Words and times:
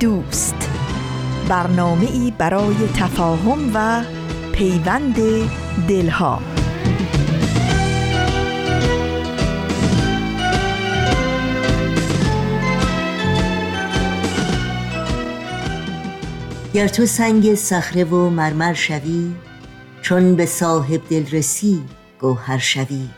دوست. 0.00 0.70
برنامه 1.48 2.10
ای 2.10 2.32
برای 2.38 2.76
تفاهم 2.96 3.70
و 3.74 4.04
پیوند 4.52 5.16
دلها. 5.88 6.42
گر 16.74 16.88
تو 16.88 17.06
سنگ 17.06 17.54
صخره 17.54 18.04
و 18.04 18.30
مرمر 18.30 18.74
شوی 18.74 19.32
چون 20.02 20.34
به 20.34 20.46
صاحب 20.46 21.00
دل 21.10 21.26
رسی 21.30 21.82
گوهر 22.20 22.58
شوی. 22.58 23.08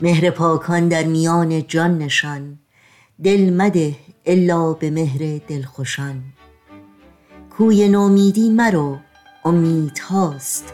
مهر 0.00 0.30
پاکان 0.30 0.88
در 0.88 1.04
میان 1.04 1.66
جان 1.66 1.98
نشان 1.98 2.58
دل 3.24 3.52
مده 3.52 3.94
الا 4.26 4.72
به 4.72 4.90
مهر 4.90 5.40
دلخوشان. 5.48 6.22
کوی 7.56 7.88
نومیدی 7.88 8.50
مرو 8.50 8.98
امید 9.44 9.98
هاست. 9.98 10.72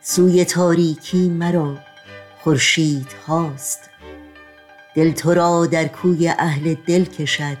سوی 0.00 0.44
تاریکی 0.44 1.28
مرو 1.28 1.76
خورشید 2.38 3.12
هاست. 3.26 3.90
دل 4.94 5.12
تو 5.12 5.34
را 5.34 5.66
در 5.66 5.88
کوی 5.88 6.28
اهل 6.28 6.74
دل 6.86 7.04
کشد 7.04 7.58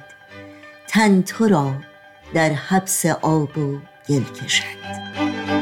تن 0.88 1.22
تو 1.22 1.48
را 1.48 1.74
در 2.34 2.50
حبس 2.50 3.06
آب 3.06 3.58
و 3.58 3.78
گل 4.08 4.24
کشد. 4.24 5.57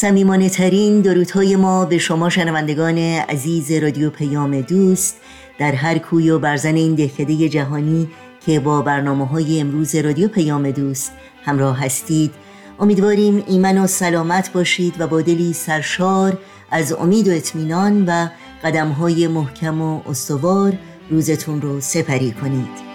سمیمانه 0.00 0.48
ترین 0.48 1.00
درودهای 1.00 1.56
ما 1.56 1.84
به 1.84 1.98
شما 1.98 2.30
شنوندگان 2.30 2.98
عزیز 2.98 3.72
رادیو 3.72 4.10
پیام 4.10 4.60
دوست 4.60 5.16
در 5.58 5.72
هر 5.72 5.98
کوی 5.98 6.30
و 6.30 6.38
برزن 6.38 6.74
این 6.74 6.94
دهکده 6.94 7.48
جهانی 7.48 8.08
که 8.46 8.60
با 8.60 8.82
برنامه 8.82 9.26
های 9.26 9.60
امروز 9.60 9.94
رادیو 9.94 10.28
پیام 10.28 10.70
دوست 10.70 11.12
همراه 11.44 11.84
هستید. 11.84 12.30
امیدواریم 12.78 13.44
ایمن 13.46 13.78
و 13.78 13.86
سلامت 13.86 14.52
باشید 14.52 14.94
و 14.98 15.06
با 15.06 15.20
دلی 15.20 15.52
سرشار 15.52 16.38
از 16.70 16.92
امید 16.92 17.28
و 17.28 17.32
اطمینان 17.32 18.04
و 18.06 18.28
قدم 18.64 18.88
های 18.88 19.28
محکم 19.28 19.82
و 19.82 20.00
استوار 20.08 20.72
روزتون 21.10 21.62
رو 21.62 21.80
سپری 21.80 22.32
کنید. 22.32 22.89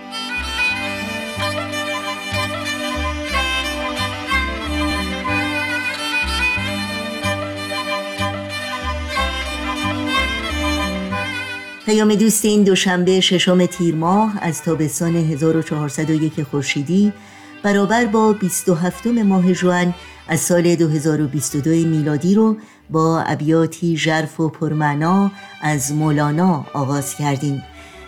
پیام 11.85 12.15
دوست 12.15 12.45
این 12.45 12.63
دوشنبه 12.63 13.19
ششم 13.19 13.65
تیر 13.65 13.95
ماه 13.95 14.33
از 14.41 14.61
تابستان 14.61 15.15
1401 15.15 16.43
خورشیدی 16.43 17.13
برابر 17.63 18.05
با 18.05 18.33
27 18.33 19.07
ماه 19.07 19.53
جوان 19.53 19.93
از 20.27 20.39
سال 20.39 20.75
2022 20.75 21.69
میلادی 21.69 22.35
رو 22.35 22.57
با 22.89 23.21
ابیاتی 23.21 23.97
ژرف 23.97 24.39
و 24.39 24.49
پرمعنا 24.49 25.31
از 25.61 25.93
مولانا 25.93 26.65
آغاز 26.73 27.15
کردیم. 27.15 27.63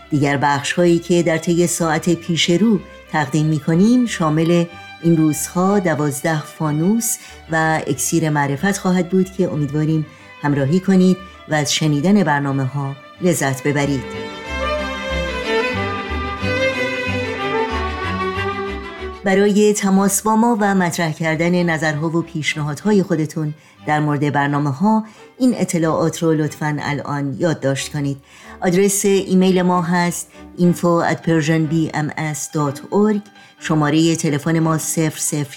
دیگر 0.10 0.38
بخش 0.38 0.74
هایی 0.74 1.00
که 1.00 1.24
در 1.24 1.38
طی 1.38 1.68
ساعت 1.68 2.14
پیش 2.14 2.50
رو 2.50 2.80
تقدیم 3.12 3.46
می 3.46 3.60
کنیم 3.60 4.06
شامل 4.06 4.66
این 5.04 5.18
روزها 5.18 5.80
دوازده 5.80 6.42
فانوس 6.42 7.18
و 7.52 7.82
اکسیر 7.88 8.30
معرفت 8.30 8.78
خواهد 8.78 9.10
بود 9.10 9.32
که 9.32 9.52
امیدواریم 9.52 10.06
همراهی 10.42 10.80
کنید 10.80 11.18
و 11.50 11.54
از 11.54 11.74
شنیدن 11.74 12.24
برنامه 12.24 12.64
ها 12.64 13.07
لذت 13.22 13.64
ببرید. 13.64 14.04
برای 19.24 19.74
تماس 19.74 20.22
با 20.22 20.36
ما 20.36 20.58
و 20.60 20.76
مطرح 20.76 21.12
کردن 21.12 21.64
نظرها 21.64 22.10
و 22.10 22.22
پیشنهادهای 22.22 23.04
خودتون 23.04 23.54
در 23.88 24.00
مورد 24.00 24.34
برنامه 24.34 24.72
ها 24.72 25.06
این 25.40 25.56
اطلاعات 25.58 26.24
رو 26.24 26.34
لطفا 26.34 26.78
الان 26.82 27.36
یادداشت 27.40 27.92
کنید. 27.92 28.18
آدرس 28.62 29.06
ایمیل 29.06 29.62
ما 29.62 29.82
هست 29.82 30.28
info 30.58 31.04
at 31.12 31.18
persianbms.org 31.28 33.22
شماره 33.60 34.16
تلفن 34.16 34.60
ما 34.60 34.78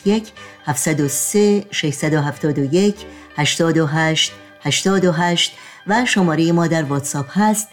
001 0.04 0.32
703 0.66 1.64
671 1.70 2.94
828 3.36 4.32
828 4.62 5.52
و 5.90 6.06
شماره 6.06 6.52
ما 6.52 6.66
در 6.66 6.82
واتساپ 6.82 7.26
هست 7.38 7.68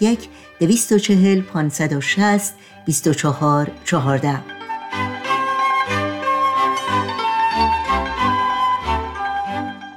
001 0.00 0.28
240 0.60 1.42
560 1.42 2.54
24 2.86 3.70
14 3.84 4.40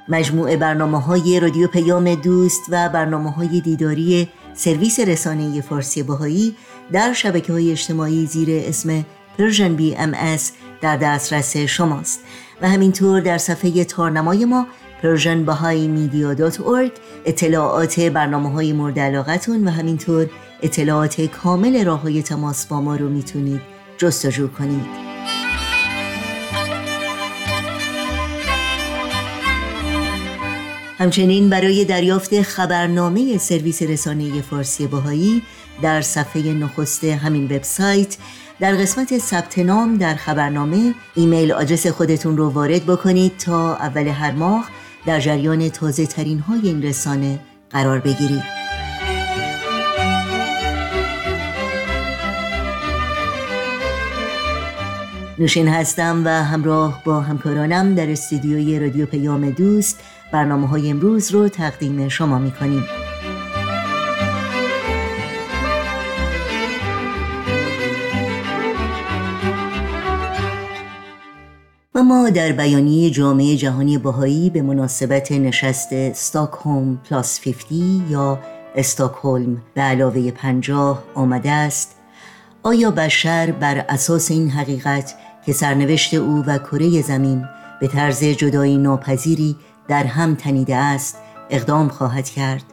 مجموعه 0.07 0.57
برنامه 0.57 1.01
های 1.01 1.39
رادیو 1.39 1.67
پیام 1.67 2.15
دوست 2.15 2.61
و 2.69 2.89
برنامه 2.89 3.31
های 3.31 3.61
دیداری 3.61 4.29
سرویس 4.53 4.99
رسانه 4.99 5.61
فارسی 5.61 6.03
باهایی 6.03 6.55
در 6.91 7.13
شبکه 7.13 7.53
های 7.53 7.71
اجتماعی 7.71 8.25
زیر 8.25 8.49
اسم 8.67 9.05
Persian 9.37 9.75
BM 9.75 10.37
در 10.81 10.97
دسترس 10.97 11.57
شماست. 11.57 12.19
و 12.61 12.69
همینطور 12.69 13.21
در 13.21 13.37
صفحه 13.37 13.83
تارنمای 13.83 14.45
ما 14.45 14.67
persianbahaimedia.org 15.05 16.91
اطلاعات 17.25 17.99
برنامه 17.99 18.51
های 18.51 18.73
مورد 18.73 18.99
علاقتون 18.99 19.67
و 19.67 19.71
همینطور 19.71 20.29
اطلاعات 20.61 21.21
کامل 21.21 21.85
راه 21.85 22.01
های 22.01 22.21
تماس 22.21 22.65
با 22.65 22.81
ما 22.81 22.95
رو 22.95 23.09
می‌تونید 23.09 23.61
جستجو 23.97 24.47
کنید. 24.47 25.05
همچنین 30.97 31.49
برای 31.49 31.85
دریافت 31.85 32.41
خبرنامه 32.41 33.37
سرویس 33.37 33.81
رسانه 33.81 34.41
فارسی 34.41 34.87
بهایی 34.87 35.41
در 35.81 36.01
صفحه 36.01 36.53
نخست 36.53 37.03
همین 37.03 37.45
وبسایت 37.45 38.17
در 38.59 38.75
قسمت 38.75 39.17
ثبت 39.17 39.59
نام 39.59 39.97
در 39.97 40.15
خبرنامه 40.15 40.93
ایمیل 41.15 41.51
آدرس 41.51 41.87
خودتون 41.87 42.37
رو 42.37 42.49
وارد 42.49 42.85
بکنید 42.85 43.37
تا 43.37 43.75
اول 43.75 44.07
هر 44.07 44.31
ماه 44.31 44.69
در 45.05 45.19
جریان 45.19 45.69
تازه 45.69 46.05
ترین 46.05 46.39
های 46.39 46.59
این 46.63 46.83
رسانه 46.83 47.39
قرار 47.69 47.99
بگیرید 47.99 48.43
نوشین 55.39 55.67
هستم 55.67 56.21
و 56.25 56.29
همراه 56.29 57.01
با 57.05 57.21
همکارانم 57.21 57.95
در 57.95 58.09
استودیوی 58.11 58.79
رادیو 58.79 59.05
پیام 59.05 59.49
دوست 59.49 60.03
برنامه 60.31 60.67
های 60.67 60.89
امروز 60.89 61.31
رو 61.31 61.49
تقدیم 61.49 62.09
شما 62.09 62.39
می 62.39 62.51
کنیم. 62.51 63.04
و 72.05 72.07
ما 72.07 72.29
در 72.29 72.51
بیانیه 72.51 73.09
جامعه 73.09 73.55
جهانی 73.55 73.97
باهایی 73.97 74.49
به 74.49 74.61
مناسبت 74.61 75.31
نشست 75.31 75.87
استاکهلم 75.91 76.97
پلاس 77.09 77.41
50 77.41 78.11
یا 78.11 78.39
استاکهلم 78.75 79.61
به 79.73 79.81
علاوه 79.81 80.31
پنجاه 80.31 81.03
آمده 81.15 81.51
است 81.51 81.95
آیا 82.63 82.91
بشر 82.91 83.51
بر 83.51 83.85
اساس 83.89 84.31
این 84.31 84.49
حقیقت 84.49 85.15
که 85.45 85.53
سرنوشت 85.53 86.13
او 86.13 86.43
و 86.47 86.57
کره 86.57 87.01
زمین 87.01 87.45
به 87.81 87.87
طرز 87.87 88.23
جدایی 88.23 88.77
ناپذیری 88.77 89.55
در 89.87 90.03
هم 90.03 90.35
تنیده 90.35 90.75
است 90.75 91.17
اقدام 91.49 91.89
خواهد 91.89 92.29
کرد؟ 92.29 92.63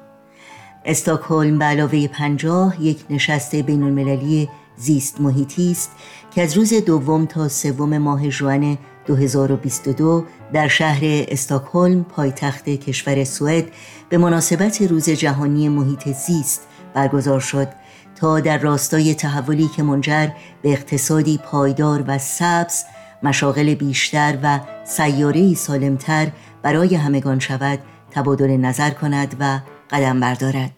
استاکهلم 0.84 1.58
به 1.58 1.64
علاوه 1.64 2.08
پنجاه 2.08 2.82
یک 2.82 3.04
نشست 3.10 3.54
بین 3.54 3.82
المللی 3.82 4.48
زیست 4.76 5.20
محیطی 5.20 5.70
است 5.70 5.90
که 6.34 6.42
از 6.42 6.56
روز 6.56 6.74
دوم 6.74 7.26
تا 7.26 7.48
سوم 7.48 7.98
ماه 7.98 8.30
ژوئن 8.30 8.78
2022 9.06 10.24
در 10.52 10.68
شهر 10.68 11.00
استکهلم 11.04 12.04
پایتخت 12.04 12.68
کشور 12.68 13.24
سوئد 13.24 13.64
به 14.08 14.18
مناسبت 14.18 14.82
روز 14.82 15.10
جهانی 15.10 15.68
محیط 15.68 16.08
زیست 16.08 16.68
برگزار 16.94 17.40
شد 17.40 17.68
تا 18.16 18.40
در 18.40 18.58
راستای 18.58 19.14
تحولی 19.14 19.68
که 19.76 19.82
منجر 19.82 20.28
به 20.62 20.72
اقتصادی 20.72 21.38
پایدار 21.38 22.04
و 22.06 22.18
سبز 22.18 22.84
مشاغل 23.22 23.74
بیشتر 23.74 24.38
و 24.42 24.60
سیاره 24.84 25.54
سالمتر 25.54 26.28
برای 26.62 26.94
همگان 26.94 27.38
شود 27.38 27.78
تبادل 28.10 28.56
نظر 28.56 28.90
کند 28.90 29.36
و 29.40 29.60
قدم 29.90 30.20
بردارد. 30.20 30.70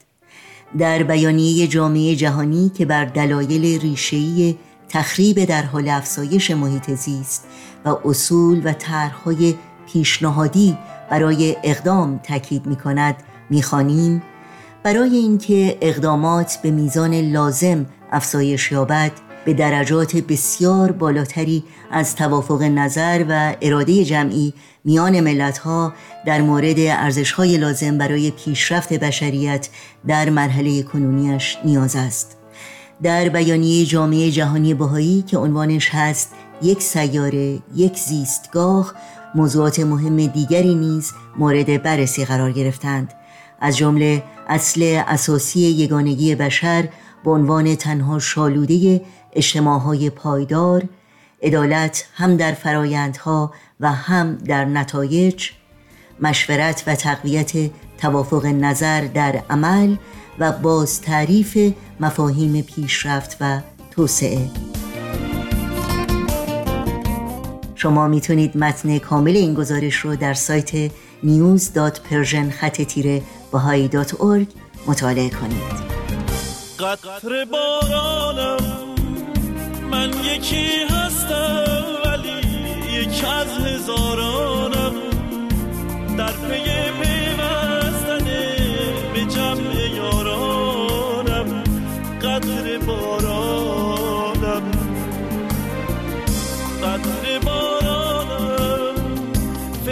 در 0.79 1.03
بیانیه 1.03 1.67
جامعه 1.67 2.17
جهانی 2.17 2.69
که 2.75 2.87
بر 2.87 3.05
دلایل 3.05 3.81
ریشه‌ای 3.81 4.57
تخریب 4.89 5.45
در 5.45 5.63
حال 5.63 5.89
افزایش 5.89 6.51
محیط 6.51 6.91
زیست 6.91 7.45
و 7.85 7.97
اصول 8.05 8.61
و 8.65 8.73
طرحهای 8.73 9.55
پیشنهادی 9.87 10.79
برای 11.11 11.57
اقدام 11.63 12.19
تاکید 12.19 12.67
می 12.67 12.77
کند 12.77 13.17
می 13.51 14.21
برای 14.83 15.17
اینکه 15.17 15.79
اقدامات 15.81 16.59
به 16.63 16.71
میزان 16.71 17.15
لازم 17.15 17.87
افزایش 18.13 18.73
یابد 18.73 19.13
به 19.45 19.55
درجات 19.55 20.17
بسیار 20.17 20.93
بالاتری 20.93 21.65
از 21.91 22.17
توافق 22.17 22.63
نظر 22.63 23.25
و 23.29 23.57
اراده 23.63 24.05
جمعی 24.05 24.55
میان 24.85 25.21
ملتها 25.21 25.93
در 26.27 26.41
مورد 26.41 26.79
ارزشهای 26.79 27.57
لازم 27.57 27.99
برای 27.99 28.31
پیشرفت 28.31 28.93
بشریت 28.93 29.69
در 30.07 30.31
مرحله 30.31 30.83
کنونیش 30.83 31.59
نیاز 31.65 31.97
است. 31.97 32.44
در 33.03 33.29
بیانیه 33.29 33.85
جامعه 33.85 34.31
جهانی 34.31 34.75
بهایی 34.75 35.23
که 35.23 35.39
عنوانش 35.39 35.89
هست 35.95 36.35
یک 36.63 36.83
سیاره 36.83 37.59
یک 37.75 37.99
زیستگاه 37.99 38.95
موضوعات 39.35 39.81
مهم 39.81 40.27
دیگری 40.27 40.75
نیز 40.75 41.13
مورد 41.37 41.83
بررسی 41.83 42.25
قرار 42.25 42.53
گرفتند. 42.53 43.13
از 43.61 43.77
جمله 43.77 44.23
اصل 44.49 45.03
اساسی 45.07 45.61
یگانگی 45.61 46.35
بشر 46.35 46.89
به 47.25 47.31
عنوان 47.31 47.75
تنها 47.75 48.19
شالوده 48.19 49.03
اجتماعهای 49.33 50.11
پایدار 50.11 50.83
عدالت 51.43 52.07
هم 52.15 52.37
در 52.37 52.53
فرایندها 52.53 53.53
و 53.81 53.93
هم 53.93 54.37
در 54.37 54.65
نتایج 54.65 55.51
مشورت 56.21 56.85
و 56.87 56.95
تقویت 56.95 57.53
توافق 57.99 58.47
نظر 58.47 59.01
در 59.01 59.43
عمل 59.51 59.97
و 60.39 60.53
باز 60.53 61.01
تعریف 61.01 61.59
مفاهیم 62.01 62.63
پیشرفت 62.63 63.37
و 63.41 63.61
توسعه. 63.91 64.51
شما 67.75 68.09
می‌تونید 68.09 68.57
متن 68.57 68.99
کامل 68.99 69.37
این 69.37 69.55
گزارش 69.55 69.97
رو 69.97 70.17
در 70.17 70.35
سایت 70.35 70.91
news.persian 71.25 72.51
خط 72.61 72.83
تیره 72.83 73.23
مطالعه 74.87 75.31
کنید. 75.31 75.95
قطر 76.79 77.45
بارانم 77.45 78.57
من 79.91 80.11
یکی 80.25 80.67
هستم 80.91 81.85
ولی 82.05 82.39
یک 83.01 83.25
از 83.25 83.49
هزارانم 83.67 84.93
در 86.19 86.33
پی 86.33 86.74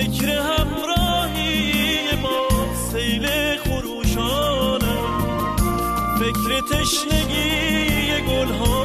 فکر 0.02 0.28
همراهی 0.28 2.16
با 2.22 2.48
سیل 2.92 3.28
خروشانم. 3.56 5.26
فکر 6.18 6.60
تشنگی 6.60 8.20
گلها 8.28 8.82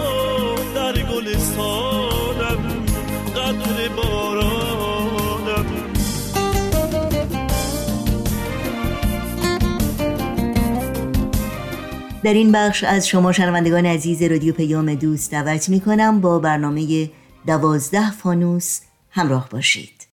در 12.24 12.34
این 12.34 12.52
بخش 12.52 12.84
از 12.84 13.08
شما 13.08 13.32
شنوندگان 13.32 13.86
عزیز 13.86 14.24
رادیو 14.24 14.54
پیام 14.54 14.96
دوست 14.96 15.32
دعوت 15.32 15.70
می 15.70 15.80
کنم 15.80 16.22
با 16.22 16.40
برنامه 16.40 17.10
دوازده 17.48 18.12
فانوس 18.12 18.80
همراه 19.10 19.50
باشید. 19.50 20.08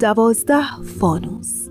دوازده 0.00 0.82
فانوس. 1.00 1.68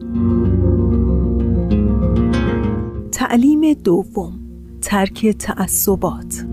تعلیم 3.12 3.74
دوم 3.74 4.39
ترک 4.81 5.27
تعصبات. 5.27 6.45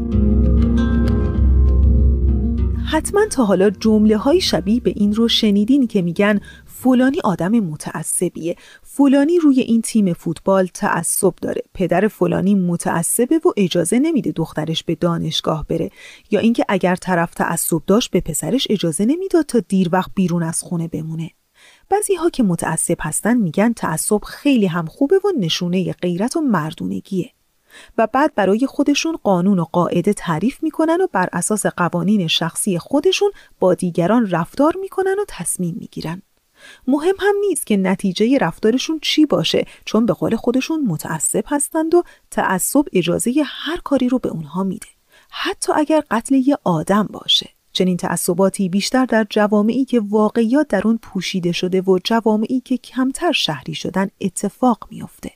حتما 2.86 3.26
تا 3.30 3.44
حالا 3.44 3.70
جمله 3.70 4.16
های 4.16 4.40
شبیه 4.40 4.80
به 4.80 4.92
این 4.96 5.14
رو 5.14 5.28
شنیدین 5.28 5.86
که 5.86 6.02
میگن 6.02 6.40
فلانی 6.66 7.20
آدم 7.24 7.50
متعصبیه. 7.50 8.56
فلانی 8.82 9.38
روی 9.38 9.60
این 9.60 9.82
تیم 9.82 10.12
فوتبال 10.12 10.66
تعصب 10.66 11.34
داره. 11.42 11.62
پدر 11.74 12.08
فلانی 12.08 12.54
متعصبه 12.54 13.38
و 13.44 13.48
اجازه 13.56 13.98
نمیده 13.98 14.32
دخترش 14.32 14.84
به 14.84 14.94
دانشگاه 14.94 15.66
بره. 15.68 15.90
یا 16.30 16.40
اینکه 16.40 16.64
اگر 16.68 16.96
طرف 16.96 17.34
تعصب 17.34 17.82
داشت 17.86 18.10
به 18.10 18.20
پسرش 18.20 18.66
اجازه 18.70 19.04
نمی‌داد 19.04 19.46
تا 19.46 19.60
دیر 19.68 19.88
وقت 19.92 20.10
بیرون 20.14 20.42
از 20.42 20.62
خونه 20.62 20.88
بمونه. 20.88 21.30
بعضی 21.88 22.14
ها 22.14 22.30
که 22.30 22.42
متعصب 22.42 22.96
هستن 23.00 23.36
میگن 23.36 23.72
تعصب 23.72 24.24
خیلی 24.24 24.66
هم 24.66 24.86
خوبه 24.86 25.16
و 25.16 25.28
نشونه 25.38 25.92
غیرت 25.92 26.36
و 26.36 26.40
مردونگیه 26.40 27.30
و 27.98 28.06
بعد 28.06 28.34
برای 28.34 28.66
خودشون 28.66 29.18
قانون 29.22 29.58
و 29.58 29.64
قاعده 29.64 30.12
تعریف 30.12 30.62
می‌کنن 30.62 31.00
و 31.00 31.06
بر 31.12 31.28
اساس 31.32 31.66
قوانین 31.66 32.26
شخصی 32.26 32.78
خودشون 32.78 33.32
با 33.60 33.74
دیگران 33.74 34.30
رفتار 34.30 34.76
می‌کنن 34.80 35.16
و 35.18 35.24
تصمیم 35.28 35.76
می‌گیرن. 35.78 36.22
مهم 36.86 37.14
هم 37.18 37.34
نیست 37.48 37.66
که 37.66 37.76
نتیجه 37.76 38.38
رفتارشون 38.38 38.98
چی 39.02 39.26
باشه 39.26 39.66
چون 39.84 40.06
به 40.06 40.12
قول 40.12 40.36
خودشون 40.36 40.86
متعصب 40.86 41.44
هستند 41.46 41.94
و 41.94 42.02
تعصب 42.30 42.84
اجازه 42.92 43.34
هر 43.46 43.76
کاری 43.84 44.08
رو 44.08 44.18
به 44.18 44.28
اونها 44.28 44.62
میده. 44.62 44.86
حتی 45.30 45.72
اگر 45.76 46.02
قتل 46.10 46.34
یه 46.34 46.58
آدم 46.64 47.08
باشه. 47.10 47.50
چنین 47.72 47.96
تعصباتی 47.96 48.68
بیشتر 48.68 49.04
در 49.04 49.26
جوامعی 49.30 49.84
که 49.84 50.00
واقعیات 50.00 50.68
در 50.68 50.82
اون 50.84 50.98
پوشیده 51.02 51.52
شده 51.52 51.80
و 51.80 51.98
جوامعی 52.04 52.60
که 52.60 52.76
کمتر 52.76 53.32
شهری 53.32 53.74
شدن 53.74 54.08
اتفاق 54.20 54.88
میافته. 54.90 55.30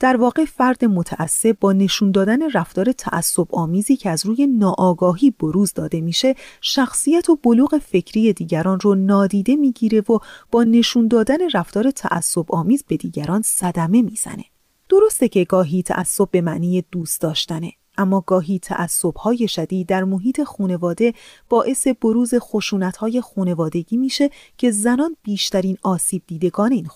در 0.00 0.16
واقع 0.16 0.44
فرد 0.44 0.84
متعصب 0.84 1.56
با 1.60 1.72
نشون 1.72 2.10
دادن 2.10 2.50
رفتار 2.50 2.92
تعصب 2.92 3.54
آمیزی 3.54 3.96
که 3.96 4.10
از 4.10 4.26
روی 4.26 4.46
ناآگاهی 4.46 5.30
بروز 5.30 5.72
داده 5.72 6.00
میشه 6.00 6.34
شخصیت 6.60 7.30
و 7.30 7.36
بلوغ 7.36 7.78
فکری 7.78 8.32
دیگران 8.32 8.80
رو 8.80 8.94
نادیده 8.94 9.56
می‌گیره 9.56 10.00
و 10.00 10.18
با 10.50 10.64
نشون 10.64 11.08
دادن 11.08 11.50
رفتار 11.54 11.90
تعصب 11.90 12.52
آمیز 12.52 12.84
به 12.88 12.96
دیگران 12.96 13.42
صدمه 13.42 14.02
می‌زنه 14.02 14.44
درسته 14.88 15.28
که 15.28 15.44
گاهی 15.44 15.82
تعصب 15.82 16.28
به 16.30 16.40
معنی 16.40 16.84
دوست 16.92 17.20
داشتنه 17.20 17.72
اما 17.98 18.20
گاهی 18.26 18.60
های 19.16 19.48
شدید 19.48 19.86
در 19.86 20.04
محیط 20.04 20.42
خانواده 20.42 21.14
باعث 21.48 21.86
بروز 21.86 22.34
های 22.98 23.20
خانوادگی 23.20 23.96
میشه 23.96 24.30
که 24.58 24.70
زنان 24.70 25.16
بیشترین 25.22 25.78
آسیب 25.82 26.22
دیدگان 26.26 26.72
این 26.72 26.88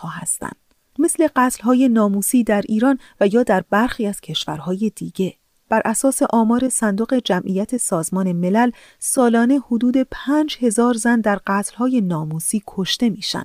ها 0.00 0.08
هستند. 0.08 0.56
مثل 0.98 1.28
های 1.62 1.88
ناموسی 1.88 2.44
در 2.44 2.62
ایران 2.68 2.98
و 3.20 3.26
یا 3.26 3.42
در 3.42 3.64
برخی 3.70 4.06
از 4.06 4.20
کشورهای 4.20 4.92
دیگه. 4.96 5.34
بر 5.68 5.82
اساس 5.84 6.22
آمار 6.30 6.68
صندوق 6.68 7.14
جمعیت 7.14 7.76
سازمان 7.76 8.32
ملل 8.32 8.70
سالانه 8.98 9.60
حدود 9.66 9.96
5000 10.10 10.94
زن 10.94 11.20
در 11.20 11.40
های 11.76 12.00
ناموسی 12.00 12.62
کشته 12.66 13.10
میشن. 13.10 13.44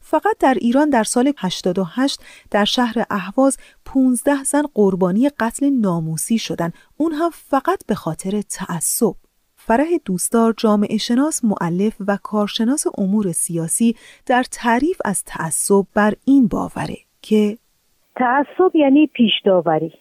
فقط 0.00 0.38
در 0.40 0.54
ایران 0.54 0.90
در 0.90 1.02
سال 1.02 1.32
88 1.38 2.20
در 2.50 2.64
شهر 2.64 3.04
اهواز 3.10 3.56
15 3.84 4.44
زن 4.44 4.62
قربانی 4.74 5.28
قتل 5.28 5.70
ناموسی 5.70 6.38
شدن 6.38 6.72
اون 6.96 7.12
هم 7.12 7.30
فقط 7.30 7.86
به 7.86 7.94
خاطر 7.94 8.40
تعصب. 8.40 9.14
فرح 9.68 9.86
دوستدار 10.04 10.54
جامعه 10.56 10.96
شناس 10.96 11.44
معلف 11.44 11.96
و 12.08 12.18
کارشناس 12.22 12.84
امور 12.98 13.32
سیاسی 13.32 13.94
در 14.26 14.42
تعریف 14.42 14.98
از 15.04 15.24
تعصب 15.24 15.84
بر 15.94 16.12
این 16.26 16.48
باوره 16.48 16.96
که 17.22 17.56
تعصب 18.16 18.76
یعنی 18.76 19.06
پیش 19.06 19.32
داوری 19.44 19.92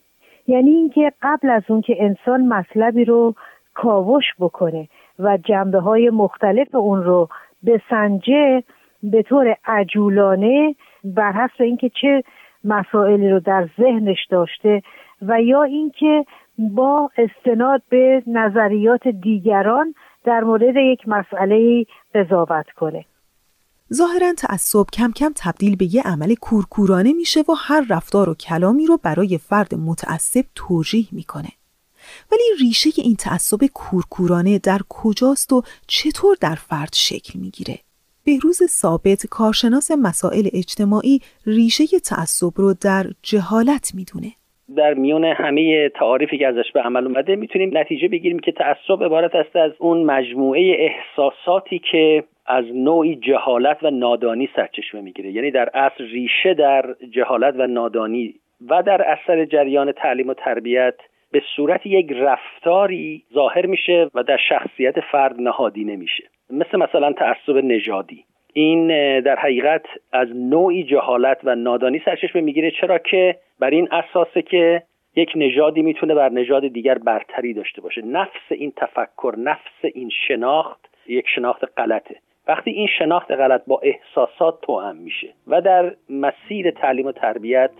یعنی 0.47 0.71
اینکه 0.71 1.11
قبل 1.21 1.49
از 1.49 1.63
اون 1.67 1.81
که 1.81 1.95
انسان 1.99 2.47
مطلبی 2.47 3.05
رو 3.05 3.35
کاوش 3.73 4.23
بکنه 4.39 4.87
و 5.19 5.37
جنبه 5.37 5.79
های 5.79 6.09
مختلف 6.09 6.75
اون 6.75 7.03
رو 7.03 7.29
بسنجه 7.65 8.63
به 9.03 9.23
طور 9.23 9.57
عجولانه 9.65 10.75
بر 11.03 11.31
حسب 11.31 11.61
اینکه 11.61 11.91
چه 12.01 12.23
مسائلی 12.63 13.29
رو 13.29 13.39
در 13.39 13.69
ذهنش 13.77 14.25
داشته 14.29 14.81
و 15.21 15.41
یا 15.41 15.63
اینکه 15.63 16.25
با 16.57 17.09
استناد 17.17 17.81
به 17.89 18.23
نظریات 18.27 19.07
دیگران 19.07 19.95
در 20.25 20.39
مورد 20.39 20.75
یک 20.75 21.07
مسئله 21.07 21.85
قضاوت 22.15 22.65
کنه. 22.75 23.05
ظاهرا 23.93 24.33
تعصب 24.33 24.85
کم 24.93 25.11
کم 25.11 25.31
تبدیل 25.35 25.75
به 25.75 25.95
یه 25.95 26.03
عمل 26.03 26.35
کورکورانه 26.41 27.13
میشه 27.13 27.39
و 27.39 27.53
هر 27.57 27.85
رفتار 27.89 28.29
و 28.29 28.35
کلامی 28.35 28.85
رو 28.85 28.97
برای 29.03 29.37
فرد 29.37 29.75
متعصب 29.75 30.45
توجیه 30.55 31.07
می‌کنه. 31.11 31.49
ولی 32.31 32.43
ریشه 32.59 32.89
این 32.97 33.15
تعصب 33.15 33.65
کورکورانه 33.73 34.59
در 34.59 34.79
کجاست 34.89 35.53
و 35.53 35.61
چطور 35.87 36.37
در 36.41 36.55
فرد 36.55 36.93
شکل 36.93 37.39
می‌گیره؟ 37.39 37.79
بهروز 38.27 38.59
ثابت 38.81 39.21
کارشناس 39.31 39.91
مسائل 40.07 40.45
اجتماعی 40.53 41.19
ریشه 41.45 41.83
تعصب 42.09 42.53
رو 42.61 42.73
در 42.85 43.03
جهالت 43.23 43.91
می‌دونه. 43.95 44.31
در 44.75 44.93
میون 44.93 45.25
همه 45.25 45.89
تعاریفی 45.89 46.37
که 46.37 46.47
ازش 46.47 46.71
به 46.73 46.81
عمل 46.81 47.05
اومده 47.07 47.35
می‌تونیم 47.35 47.77
نتیجه 47.77 48.07
بگیریم 48.07 48.39
که 48.39 48.51
تعصب 48.51 49.03
عبارت 49.03 49.35
است 49.35 49.55
از 49.55 49.71
اون 49.79 50.03
مجموعه 50.03 50.61
احساساتی 50.87 51.81
که 51.91 52.23
از 52.45 52.65
نوعی 52.73 53.15
جهالت 53.15 53.77
و 53.83 53.89
نادانی 53.89 54.49
سرچشمه 54.55 55.01
می‌گیره. 55.01 55.31
یعنی 55.31 55.51
در 55.51 55.69
اصل 55.73 56.03
ریشه 56.03 56.53
در 56.53 56.95
جهالت 57.11 57.53
و 57.57 57.67
نادانی 57.67 58.35
و 58.69 58.83
در 58.83 59.01
اثر 59.01 59.45
جریان 59.45 59.91
تعلیم 59.91 60.27
و 60.29 60.33
تربیت 60.33 60.95
به 61.31 61.41
صورت 61.55 61.85
یک 61.85 62.11
رفتاری 62.11 63.23
ظاهر 63.33 63.65
میشه 63.65 64.09
و 64.13 64.23
در 64.23 64.37
شخصیت 64.49 64.99
فرد 64.99 65.41
نهادی 65.41 65.83
نمیشه. 65.83 66.23
مثل 66.49 66.77
مثلا 66.77 67.13
تعصب 67.13 67.57
نژادی. 67.57 68.23
این 68.53 68.87
در 69.19 69.35
حقیقت 69.35 69.85
از 70.11 70.27
نوعی 70.35 70.83
جهالت 70.83 71.37
و 71.43 71.55
نادانی 71.55 72.01
سرچشمه 72.05 72.41
می‌گیره. 72.41 72.71
چرا 72.71 72.97
که 72.97 73.35
بر 73.59 73.69
این 73.69 73.87
اساسه 73.91 74.41
که 74.41 74.83
یک 75.15 75.31
نژادی 75.35 75.81
می‌تونه 75.81 76.15
بر 76.15 76.29
نژاد 76.29 76.67
دیگر 76.67 76.97
برتری 76.97 77.53
داشته 77.53 77.81
باشه. 77.81 78.01
نفس 78.05 78.51
این 78.51 78.73
تفکر 78.75 79.35
نفس 79.37 79.85
این 79.93 80.09
شناخت 80.27 80.89
یک 81.07 81.25
شناخت 81.35 81.63
غلطه. 81.77 82.15
وقتی 82.47 82.71
این 82.71 82.87
شناخت 82.99 83.31
غلط 83.31 83.61
با 83.67 83.81
احساسات 83.83 84.61
توأم 84.61 84.95
میشه 84.95 85.27
و 85.47 85.61
در 85.61 85.95
مسیر 86.09 86.71
تعلیم 86.71 87.05
و 87.05 87.11
تربیت 87.11 87.71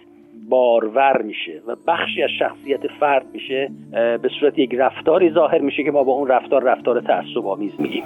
بارور 0.50 1.22
میشه 1.22 1.62
و 1.67 1.75
بخشی 1.88 2.24
از 2.24 2.29
شخصیت 2.39 2.88
فرد 3.00 3.25
میشه 3.34 3.72
به 3.91 4.29
صورت 4.39 4.60
یک 4.60 4.75
رفتاری 4.75 5.32
ظاهر 5.32 5.62
میشه 5.62 5.84
که 5.84 5.91
ما 5.91 6.03
با 6.03 6.12
اون 6.12 6.27
رفتار 6.27 6.63
رفتار 6.63 7.01
تعصب 7.01 7.48
آمیز 7.48 7.72
میگیم. 7.79 8.03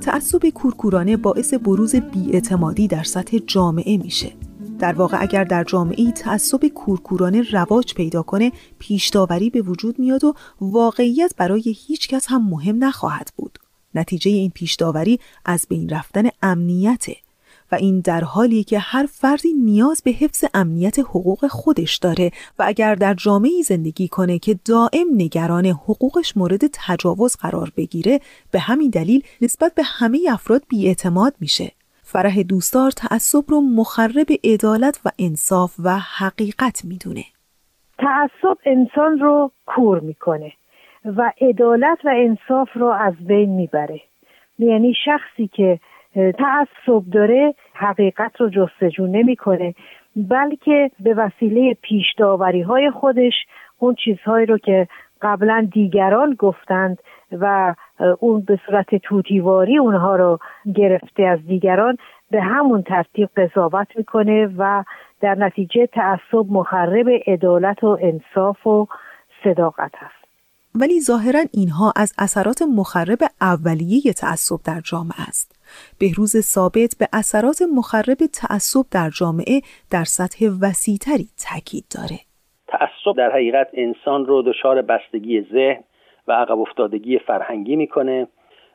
تعصب 0.00 0.48
کورکورانه 0.48 1.16
باعث 1.16 1.54
بروز 1.54 1.96
بیاعتمادی 1.96 2.88
در 2.88 3.02
سطح 3.02 3.38
جامعه 3.46 3.96
میشه. 3.96 4.28
در 4.78 4.92
واقع 4.92 5.16
اگر 5.20 5.44
در 5.44 5.64
جامعه 5.64 6.12
تعصب 6.12 6.66
کورکورانه 6.66 7.42
رواج 7.52 7.94
پیدا 7.94 8.22
کنه 8.22 8.52
پیشداوری 8.78 9.50
به 9.50 9.62
وجود 9.62 9.98
میاد 9.98 10.24
و 10.24 10.34
واقعیت 10.60 11.34
برای 11.38 11.62
هیچ 11.86 12.08
کس 12.08 12.26
هم 12.28 12.50
مهم 12.50 12.84
نخواهد 12.84 13.30
بود. 13.36 13.58
نتیجه 13.94 14.30
این 14.30 14.50
پیشداوری 14.50 15.20
از 15.44 15.66
بین 15.68 15.88
رفتن 15.88 16.28
امنیته 16.42 17.16
و 17.72 17.74
این 17.74 18.00
در 18.00 18.24
حالی 18.24 18.64
که 18.64 18.78
هر 18.78 19.06
فردی 19.06 19.52
نیاز 19.52 20.02
به 20.04 20.10
حفظ 20.10 20.44
امنیت 20.54 20.98
حقوق 20.98 21.46
خودش 21.46 21.96
داره 21.96 22.30
و 22.58 22.64
اگر 22.66 22.94
در 22.94 23.14
جامعه 23.14 23.62
زندگی 23.64 24.08
کنه 24.08 24.38
که 24.38 24.58
دائم 24.64 25.06
نگران 25.14 25.66
حقوقش 25.66 26.36
مورد 26.36 26.60
تجاوز 26.72 27.36
قرار 27.36 27.72
بگیره 27.76 28.20
به 28.50 28.58
همین 28.58 28.90
دلیل 28.90 29.22
نسبت 29.40 29.74
به 29.74 29.82
همه 29.82 30.20
افراد 30.30 30.62
بیاعتماد 30.68 31.34
میشه. 31.40 31.72
فرح 32.02 32.42
دوستار 32.42 32.90
تعصب 32.90 33.44
رو 33.48 33.60
مخرب 33.60 34.26
عدالت 34.44 35.00
و 35.04 35.10
انصاف 35.18 35.74
و 35.84 35.98
حقیقت 35.98 36.84
می‌دونه. 36.84 37.24
تعصب 37.98 38.58
انسان 38.66 39.18
رو 39.18 39.50
کور 39.66 40.00
می‌کنه. 40.00 40.52
و 41.04 41.32
عدالت 41.40 41.98
و 42.04 42.10
انصاف 42.16 42.68
رو 42.74 42.86
از 42.86 43.14
بین 43.26 43.50
می‌بره. 43.50 44.00
یعنی 44.58 44.94
شخصی 45.04 45.48
که 45.48 45.78
تعصب 46.14 47.10
داره 47.12 47.54
حقیقت 47.74 48.40
رو 48.40 48.50
جستجو 48.50 49.06
نمی‌کنه 49.06 49.74
بلکه 50.16 50.90
به 51.00 51.14
وسیله 51.14 51.74
پیشداوری 51.82 52.62
های 52.62 52.90
خودش 52.90 53.34
اون 53.78 53.94
چیزهایی 53.94 54.46
رو 54.46 54.58
که 54.58 54.88
قبلا 55.22 55.68
دیگران 55.72 56.34
گفتند 56.38 56.98
و 57.32 57.74
اون 58.20 58.40
به 58.40 58.58
صورت 58.66 58.94
توتیواری 58.94 59.78
اونها 59.78 60.16
رو 60.16 60.38
گرفته 60.74 61.22
از 61.22 61.46
دیگران 61.46 61.96
به 62.30 62.42
همون 62.42 62.82
ترتیب 62.82 63.28
قضاوت 63.36 63.96
می‌کنه 63.96 64.54
و 64.58 64.84
در 65.20 65.34
نتیجه 65.34 65.86
تعصب 65.86 66.46
مخرب 66.48 67.08
عدالت 67.26 67.84
و 67.84 67.98
انصاف 68.00 68.66
و 68.66 68.86
صداقت 69.44 69.94
است 69.94 70.19
ولی 70.74 71.00
ظاهرا 71.00 71.40
اینها 71.52 71.92
از 71.96 72.14
اثرات 72.18 72.62
مخرب 72.62 73.18
اولیه 73.40 74.12
تعصب 74.12 74.60
در 74.66 74.80
جامعه 74.90 75.22
است. 75.28 75.48
بهروز 76.00 76.36
ثابت 76.40 76.96
به 77.00 77.08
اثرات 77.12 77.62
مخرب 77.76 78.18
تعصب 78.40 78.84
در 78.90 79.10
جامعه 79.20 79.60
در 79.90 80.04
سطح 80.04 80.46
وسیعتری 80.62 81.28
تاکید 81.46 81.84
داره. 81.96 82.18
تعصب 82.68 83.16
در 83.16 83.30
حقیقت 83.32 83.68
انسان 83.74 84.26
رو 84.26 84.42
دچار 84.42 84.82
بستگی 84.82 85.40
ذهن 85.52 85.84
و 86.28 86.32
عقب 86.32 86.58
افتادگی 86.58 87.18
فرهنگی 87.18 87.76
می‌کنه 87.76 88.26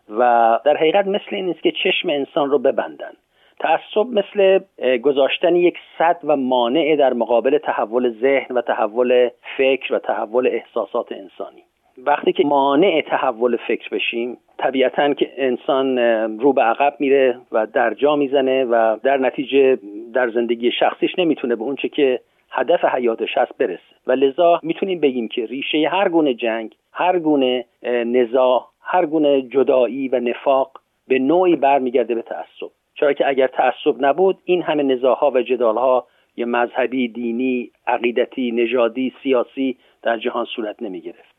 و 0.09 0.19
در 0.65 0.77
حقیقت 0.77 1.07
مثل 1.07 1.31
این 1.31 1.49
است 1.49 1.61
که 1.63 1.71
چشم 1.83 2.09
انسان 2.09 2.49
رو 2.49 2.59
ببندن. 2.59 3.13
تعصب 3.59 4.07
مثل 4.11 4.59
گذاشتن 4.97 5.55
یک 5.55 5.75
صد 5.97 6.19
و 6.23 6.35
مانع 6.35 6.95
در 6.95 7.13
مقابل 7.13 7.57
تحول 7.57 8.13
ذهن 8.21 8.55
و 8.55 8.61
تحول 8.61 9.29
فکر 9.57 9.93
و 9.93 9.99
تحول 9.99 10.47
احساسات 10.47 11.11
انسانی. 11.11 11.63
وقتی 11.97 12.33
که 12.33 12.43
مانع 12.43 13.01
تحول 13.01 13.57
فکر 13.67 13.89
بشیم 13.89 14.37
طبیعتا 14.57 15.13
که 15.13 15.31
انسان 15.37 15.97
رو 16.39 16.53
به 16.53 16.61
عقب 16.61 16.95
میره 16.99 17.37
و 17.51 17.67
در 17.67 17.93
جا 17.93 18.15
می‌زنه 18.15 18.65
و 18.65 18.97
در 19.03 19.17
نتیجه 19.17 19.77
در 20.13 20.29
زندگی 20.29 20.71
شخصیش 20.71 21.19
نمی‌تونه 21.19 21.55
به 21.55 21.63
اونچه 21.63 21.89
که 21.89 22.19
هدف 22.51 22.85
حیاتش 22.85 23.37
هست 23.37 23.57
برسه. 23.57 23.95
و 24.07 24.11
لذا 24.11 24.59
می‌تونیم 24.63 24.99
بگیم 24.99 25.27
که 25.27 25.45
ریشه 25.45 25.89
هر 25.91 26.09
گونه 26.09 26.33
جنگ 26.33 26.75
هر 26.91 27.19
گونه 27.19 27.65
نزاع 28.05 28.65
هر 28.81 29.05
گونه 29.05 29.41
جدایی 29.41 30.07
و 30.07 30.19
نفاق 30.19 30.71
به 31.07 31.19
نوعی 31.19 31.55
برمیگرده 31.55 32.15
به 32.15 32.21
تعصب. 32.21 32.71
چرا 32.95 33.13
که 33.13 33.27
اگر 33.27 33.47
تعصب 33.47 33.95
نبود 33.99 34.37
این 34.45 34.61
همه 34.61 34.83
نزاعها 34.83 35.31
و 35.31 35.41
جدالها 35.41 36.07
یه 36.37 36.45
مذهبی 36.45 37.07
دینی 37.07 37.71
عقیدتی 37.87 38.51
نژادی 38.51 39.13
سیاسی 39.23 39.77
در 40.03 40.17
جهان 40.17 40.45
صورت 40.45 40.81
نمی 40.81 41.01
گرفت 41.01 41.34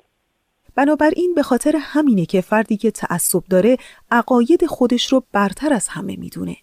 بنابراین 0.77 1.35
به 1.35 1.43
خاطر 1.43 1.77
همینه 1.81 2.27
که 2.27 2.41
فردی 2.41 2.77
که 2.77 2.91
تعصب 2.91 3.45
داره 3.51 3.77
عقاید 4.11 4.67
خودش 4.67 5.13
رو 5.13 5.25
برتر 5.33 5.73
از 5.73 5.89
همه 5.89 6.17
می‌دونه. 6.17 6.57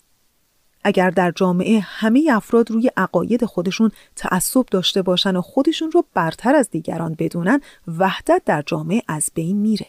اگر 0.83 1.09
در 1.09 1.31
جامعه 1.31 1.79
همه 1.79 2.27
افراد 2.31 2.71
روی 2.71 2.91
عقاید 2.97 3.45
خودشون 3.45 3.91
تعصب 4.15 4.65
داشته 4.71 5.01
باشن 5.01 5.35
و 5.35 5.41
خودشون 5.41 5.91
رو 5.91 6.05
برتر 6.13 6.55
از 6.55 6.69
دیگران 6.69 7.15
بدونن 7.19 7.61
وحدت 7.97 8.41
در 8.45 8.63
جامعه 8.65 9.01
از 9.07 9.29
بین 9.33 9.57
میره. 9.57 9.87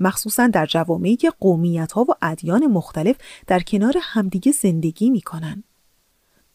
مخصوصا 0.00 0.46
در 0.46 0.66
جوامعی 0.66 1.16
که 1.16 1.32
قومیت 1.40 1.92
ها 1.92 2.02
و 2.02 2.14
ادیان 2.22 2.66
مختلف 2.66 3.16
در 3.46 3.60
کنار 3.60 3.94
همدیگه 4.00 4.52
زندگی 4.52 5.10
می‌کنن. 5.10 5.64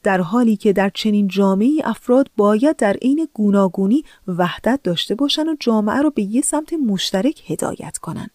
در 0.03 0.21
حالی 0.21 0.55
که 0.55 0.73
در 0.73 0.91
چنین 0.93 1.27
جامعه 1.27 1.69
افراد 1.83 2.29
باید 2.37 2.75
در 2.75 2.93
عین 2.93 3.27
گوناگونی 3.33 4.03
وحدت 4.27 4.79
داشته 4.83 5.15
باشن 5.15 5.49
و 5.49 5.55
جامعه 5.59 6.01
رو 6.01 6.11
به 6.11 6.21
یه 6.21 6.41
سمت 6.41 6.73
مشترک 6.73 7.51
هدایت 7.51 7.97
کنن 7.97 8.29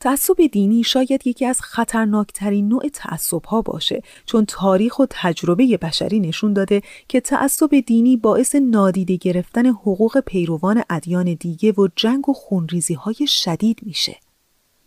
تعصب 0.00 0.46
دینی 0.52 0.82
شاید 0.82 1.26
یکی 1.26 1.46
از 1.46 1.60
خطرناکترین 1.60 2.68
نوع 2.68 2.88
تعصب 2.92 3.44
ها 3.44 3.62
باشه 3.62 4.02
چون 4.26 4.44
تاریخ 4.44 4.98
و 4.98 5.06
تجربه 5.10 5.78
بشری 5.82 6.20
نشون 6.20 6.52
داده 6.52 6.82
که 7.08 7.20
تعصب 7.20 7.74
دینی 7.86 8.16
باعث 8.16 8.54
نادیده 8.54 9.16
گرفتن 9.16 9.66
حقوق 9.66 10.20
پیروان 10.20 10.82
ادیان 10.90 11.34
دیگه 11.34 11.72
و 11.72 11.88
جنگ 11.96 12.28
و 12.28 12.32
خونریزی 12.32 12.94
های 12.94 13.26
شدید 13.26 13.80
میشه. 13.82 14.16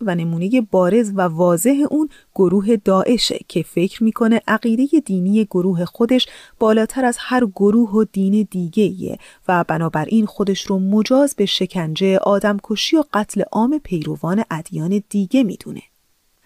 و 0.02 0.16
نمونه 0.16 0.62
بارز 0.72 1.12
و 1.16 1.22
واضح 1.22 1.86
اون 1.90 2.10
گروه 2.36 2.76
داعشه 2.76 3.40
که 3.48 3.64
فکر 3.64 4.04
می‌کنه 4.04 4.42
عقیده 4.48 5.00
دینی 5.00 5.46
گروه 5.46 5.86
خودش 5.86 6.28
بالاتر 6.60 7.06
از 7.06 7.18
هر 7.20 7.46
گروه 7.46 7.90
و 7.90 8.04
دین 8.04 8.48
دیگه 8.52 9.18
و 9.48 9.64
بنابراین 9.68 10.26
خودش 10.26 10.66
رو 10.66 10.80
مجاز 10.80 11.36
به 11.36 11.46
شکنجه 11.46 12.18
آدمکشی 12.18 12.98
و 12.98 13.04
قتل 13.14 13.42
عام 13.52 13.80
پیروان 13.84 14.44
ادیان 14.52 15.04
دیگه 15.10 15.44
می‌دونه. 15.44 15.82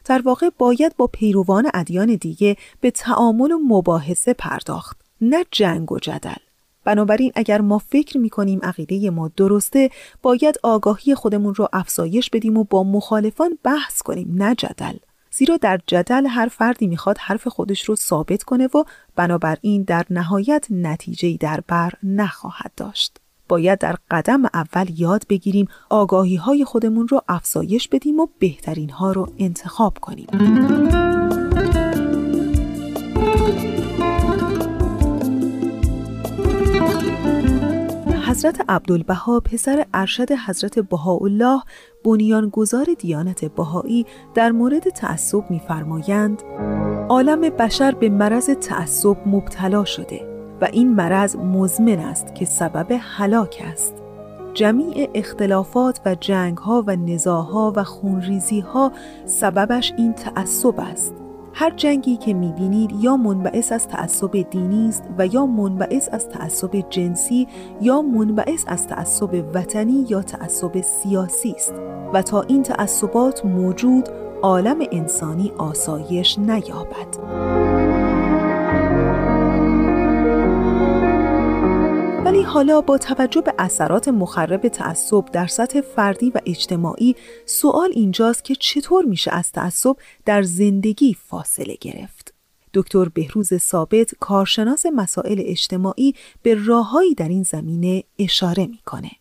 در 0.05 0.21
واقع 0.21 0.49
باید 0.57 0.95
با 0.97 1.07
پیروان 1.07 1.71
ادیان 1.73 2.15
دیگه 2.15 2.57
به 2.81 2.91
تعامل 2.91 3.51
و 3.51 3.59
مباحثه 3.67 4.33
پرداخت 4.33 5.01
نه 5.21 5.45
جنگ 5.51 5.91
و 5.91 5.99
جدل 5.99 6.50
بنابراین 6.83 7.31
اگر 7.35 7.61
ما 7.61 7.77
فکر 7.77 8.17
می 8.17 8.29
کنیم 8.29 8.59
عقیده 8.63 9.09
ما 9.09 9.31
درسته 9.37 9.89
باید 10.21 10.55
آگاهی 10.63 11.15
خودمون 11.15 11.55
رو 11.55 11.67
افزایش 11.73 12.29
بدیم 12.29 12.57
و 12.57 12.63
با 12.63 12.83
مخالفان 12.83 13.57
بحث 13.63 14.01
کنیم 14.01 14.27
نه 14.33 14.55
جدل 14.55 14.97
زیرا 15.31 15.57
در 15.57 15.79
جدل 15.87 16.25
هر 16.25 16.47
فردی 16.47 16.87
می‌خواد 16.87 17.17
حرف 17.17 17.47
خودش 17.47 17.83
رو 17.83 17.95
ثابت 17.95 18.43
کنه 18.43 18.65
و 18.65 18.83
بنابراین 19.15 19.83
در 19.83 20.05
نهایت 20.09 20.67
نتیجه 20.69 21.37
در 21.39 21.59
بر 21.67 21.91
نخواهد 22.03 22.71
داشت. 22.77 23.17
باید 23.47 23.79
در 23.79 23.95
قدم 24.11 24.45
اول 24.45 24.85
یاد 24.97 25.23
بگیریم 25.29 25.67
آگاهی 25.89 26.35
های 26.35 26.65
خودمون 26.65 27.07
رو 27.07 27.21
افزایش 27.27 27.87
بدیم 27.87 28.19
و 28.19 28.27
بهترین 28.39 28.89
ها 28.89 29.11
رو 29.11 29.27
انتخاب 29.39 29.97
کنیم. 30.01 30.27
حضرت 38.41 38.69
عبدالبها 38.69 39.39
پسر 39.39 39.85
ارشد 39.93 40.31
حضرت 40.31 40.79
بهاءالله 40.79 41.61
بنیانگذار 42.05 42.85
دیانت 42.99 43.45
بهایی 43.45 44.05
در 44.33 44.51
مورد 44.51 44.89
تعصب 44.89 45.43
می‌فرمایند 45.49 46.43
عالم 47.09 47.41
بشر 47.41 47.91
به 47.91 48.09
مرض 48.09 48.49
تعصب 48.49 49.17
مبتلا 49.25 49.85
شده 49.85 50.47
و 50.61 50.65
این 50.65 50.93
مرض 50.95 51.35
مزمن 51.35 51.99
است 51.99 52.35
که 52.35 52.45
سبب 52.45 52.87
هلاک 53.01 53.63
است. 53.65 53.93
جمیع 54.53 55.09
اختلافات 55.13 56.01
و 56.05 56.15
جنگها 56.15 56.83
و 56.87 56.95
نزاها 56.95 57.73
و 57.75 57.83
خونریزیها 57.83 58.91
سببش 59.25 59.93
این 59.97 60.13
تعصب 60.13 60.79
است. 60.79 61.20
هر 61.53 61.69
جنگی 61.69 62.17
که 62.17 62.33
می‌بینید 62.33 62.91
یا 62.91 63.17
منبعث 63.17 63.71
از 63.71 63.87
تعصب 63.87 64.49
دینی 64.49 64.89
است 64.89 65.03
و 65.17 65.27
یا 65.27 65.45
منبعث 65.45 66.09
از 66.11 66.29
تعصب 66.29 66.83
جنسی 66.89 67.47
یا 67.81 68.01
منبعث 68.01 68.63
از 68.67 68.87
تعصب 68.87 69.45
وطنی 69.53 70.05
یا 70.09 70.21
تعصب 70.21 70.81
سیاسی 70.81 71.51
است 71.51 71.73
و 72.13 72.21
تا 72.21 72.41
این 72.41 72.63
تعصبات 72.63 73.45
موجود 73.45 74.09
عالم 74.41 74.77
انسانی 74.91 75.51
آسایش 75.57 76.39
نیابد. 76.39 77.80
حالا 82.53 82.81
با 82.81 82.97
توجه 82.97 83.41
به 83.41 83.53
اثرات 83.59 84.07
مخرب 84.07 84.61
تعصب 84.61 85.25
در 85.33 85.45
سطح 85.45 85.81
فردی 85.81 86.31
و 86.35 86.37
اجتماعی 86.45 87.15
سوال 87.45 87.89
اینجاست 87.95 88.45
که 88.45 88.55
چطور 88.55 89.05
میشه 89.05 89.31
از 89.33 89.51
تعصب 89.51 89.95
در 90.25 90.41
زندگی 90.41 91.13
فاصله 91.13 91.75
گرفت؟ 91.81 92.33
دکتر 92.73 93.05
بهروز 93.15 93.53
ثابت 93.53 94.11
کارشناس 94.19 94.85
مسائل 94.95 95.39
اجتماعی 95.45 96.13
به 96.43 96.55
راههایی 96.67 97.13
در 97.15 97.27
این 97.29 97.43
زمینه 97.43 98.03
اشاره 98.19 98.67
می‌کنه. 98.67 99.11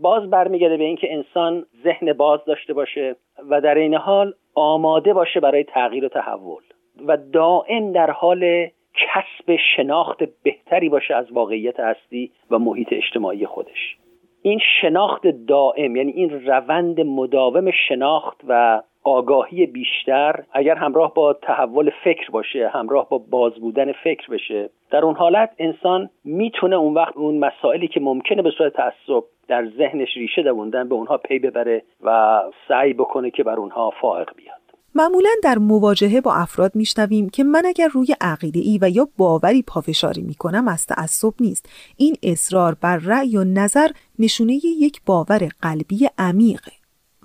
باز 0.00 0.30
برمیگرده 0.30 0.76
به 0.76 0.84
اینکه 0.84 1.06
انسان 1.10 1.66
ذهن 1.84 2.12
باز 2.12 2.40
داشته 2.46 2.72
باشه 2.72 3.16
و 3.50 3.60
در 3.60 3.74
این 3.74 3.94
حال 3.94 4.34
آماده 4.54 5.12
باشه 5.12 5.40
برای 5.40 5.64
تغییر 5.64 6.04
و 6.04 6.08
تحول 6.08 6.62
و 7.06 7.16
دائم 7.32 7.92
در 7.92 8.10
حال 8.10 8.68
کسب 8.96 9.56
شناخت 9.76 10.18
بهتری 10.42 10.88
باشه 10.88 11.14
از 11.14 11.32
واقعیت 11.32 11.80
هستی 11.80 12.30
و 12.50 12.58
محیط 12.58 12.88
اجتماعی 12.92 13.46
خودش. 13.46 13.96
این 14.42 14.60
شناخت 14.80 15.26
دائم 15.26 15.96
یعنی 15.96 16.12
این 16.12 16.46
روند 16.46 17.00
مداوم 17.00 17.70
شناخت 17.70 18.40
و 18.48 18.82
آگاهی 19.04 19.66
بیشتر 19.66 20.44
اگر 20.52 20.74
همراه 20.74 21.14
با 21.14 21.32
تحول 21.32 21.90
فکر 22.04 22.30
باشه 22.30 22.68
همراه 22.68 23.08
با 23.08 23.18
باز 23.30 23.54
بودن 23.54 23.92
فکر 23.92 24.30
بشه 24.30 24.70
در 24.90 25.04
اون 25.04 25.14
حالت 25.14 25.50
انسان 25.58 26.10
می‌تونه 26.24 26.76
اون 26.76 26.94
وقت 26.94 27.16
اون 27.16 27.38
مسائلی 27.38 27.88
که 27.88 28.00
ممکنه 28.00 28.42
به 28.42 28.50
صورت 28.50 28.72
تعصب 28.72 29.24
در 29.48 29.66
ذهنش 29.66 30.16
ریشه 30.16 30.42
دووندن 30.42 30.88
به 30.88 30.94
اونها 30.94 31.16
پی 31.16 31.38
ببره 31.38 31.82
و 32.02 32.42
سعی 32.68 32.92
بکنه 32.92 33.30
که 33.30 33.42
بر 33.42 33.56
اونها 33.56 33.90
فائق 33.90 34.30
بیاد. 34.36 34.65
معمولا 34.94 35.30
در 35.42 35.58
مواجهه 35.58 36.20
با 36.20 36.34
افراد 36.34 36.76
میشنویم 36.76 37.28
که 37.28 37.44
من 37.44 37.66
اگر 37.66 37.88
روی 37.88 38.16
عقیده 38.20 38.60
ای 38.60 38.78
و 38.82 38.90
یا 38.90 39.08
باوری 39.16 39.62
پافشاری 39.62 40.22
می‌کنم 40.22 40.68
از 40.68 40.86
تعصب 40.86 41.34
نیست. 41.40 41.66
این 41.96 42.16
اصرار 42.22 42.74
بر 42.74 42.96
رأی 42.96 43.36
و 43.36 43.44
نظر 43.44 43.88
نشونه 44.18 44.54
یک 44.64 45.00
باور 45.06 45.48
قلبی 45.62 46.08
عمیقه 46.18 46.72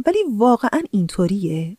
ولی 0.06 0.20
واقعا 0.38 0.82
اینطوریه؟ 0.92 1.78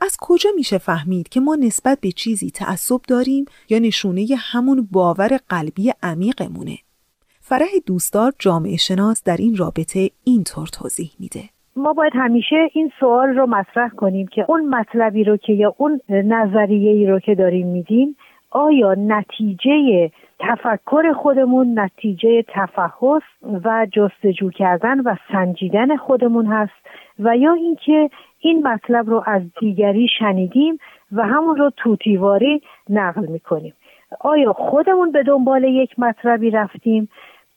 از 0.00 0.16
کجا 0.20 0.50
میشه 0.56 0.78
فهمید 0.78 1.28
که 1.28 1.40
ما 1.40 1.54
نسبت 1.54 2.00
به 2.00 2.12
چیزی 2.12 2.50
تعصب 2.50 3.00
داریم 3.08 3.44
یا 3.68 3.78
نشونه 3.78 4.26
همون 4.38 4.88
باور 4.92 5.38
قلبی 5.48 5.92
عمیقمونه؟ 6.02 6.78
فرح 7.40 7.68
دوستدار 7.86 8.32
جامعه 8.38 8.76
شناس 8.76 9.22
در 9.24 9.36
این 9.36 9.56
رابطه 9.56 10.10
اینطور 10.24 10.66
توضیح 10.66 11.10
میده. 11.18 11.51
ما 11.76 11.92
باید 11.92 12.12
همیشه 12.16 12.70
این 12.72 12.92
سوال 13.00 13.28
رو 13.28 13.46
مطرح 13.46 13.88
کنیم 13.88 14.26
که 14.26 14.44
اون 14.48 14.68
مطلبی 14.68 15.24
رو 15.24 15.36
که 15.36 15.52
یا 15.52 15.74
اون 15.78 16.00
نظریه 16.08 16.90
ای 16.90 17.06
رو 17.06 17.20
که 17.20 17.34
داریم 17.34 17.66
میدیم 17.66 18.16
آیا 18.50 18.94
نتیجه 18.94 20.10
تفکر 20.38 21.12
خودمون 21.12 21.78
نتیجه 21.78 22.44
تفحص 22.48 23.22
و 23.64 23.86
جستجو 23.92 24.50
کردن 24.50 25.00
و 25.00 25.16
سنجیدن 25.32 25.96
خودمون 25.96 26.46
هست 26.46 26.72
و 27.18 27.36
یا 27.36 27.52
اینکه 27.52 28.10
این 28.40 28.66
مطلب 28.66 29.10
رو 29.10 29.22
از 29.26 29.42
دیگری 29.60 30.08
شنیدیم 30.18 30.78
و 31.12 31.22
همون 31.22 31.56
رو 31.56 31.70
توتیواری 31.76 32.62
نقل 32.90 33.26
می‌کنیم. 33.26 33.74
آیا 34.20 34.52
خودمون 34.52 35.12
به 35.12 35.22
دنبال 35.22 35.64
یک 35.64 35.98
مطلبی 35.98 36.50
رفتیم؟ 36.50 37.08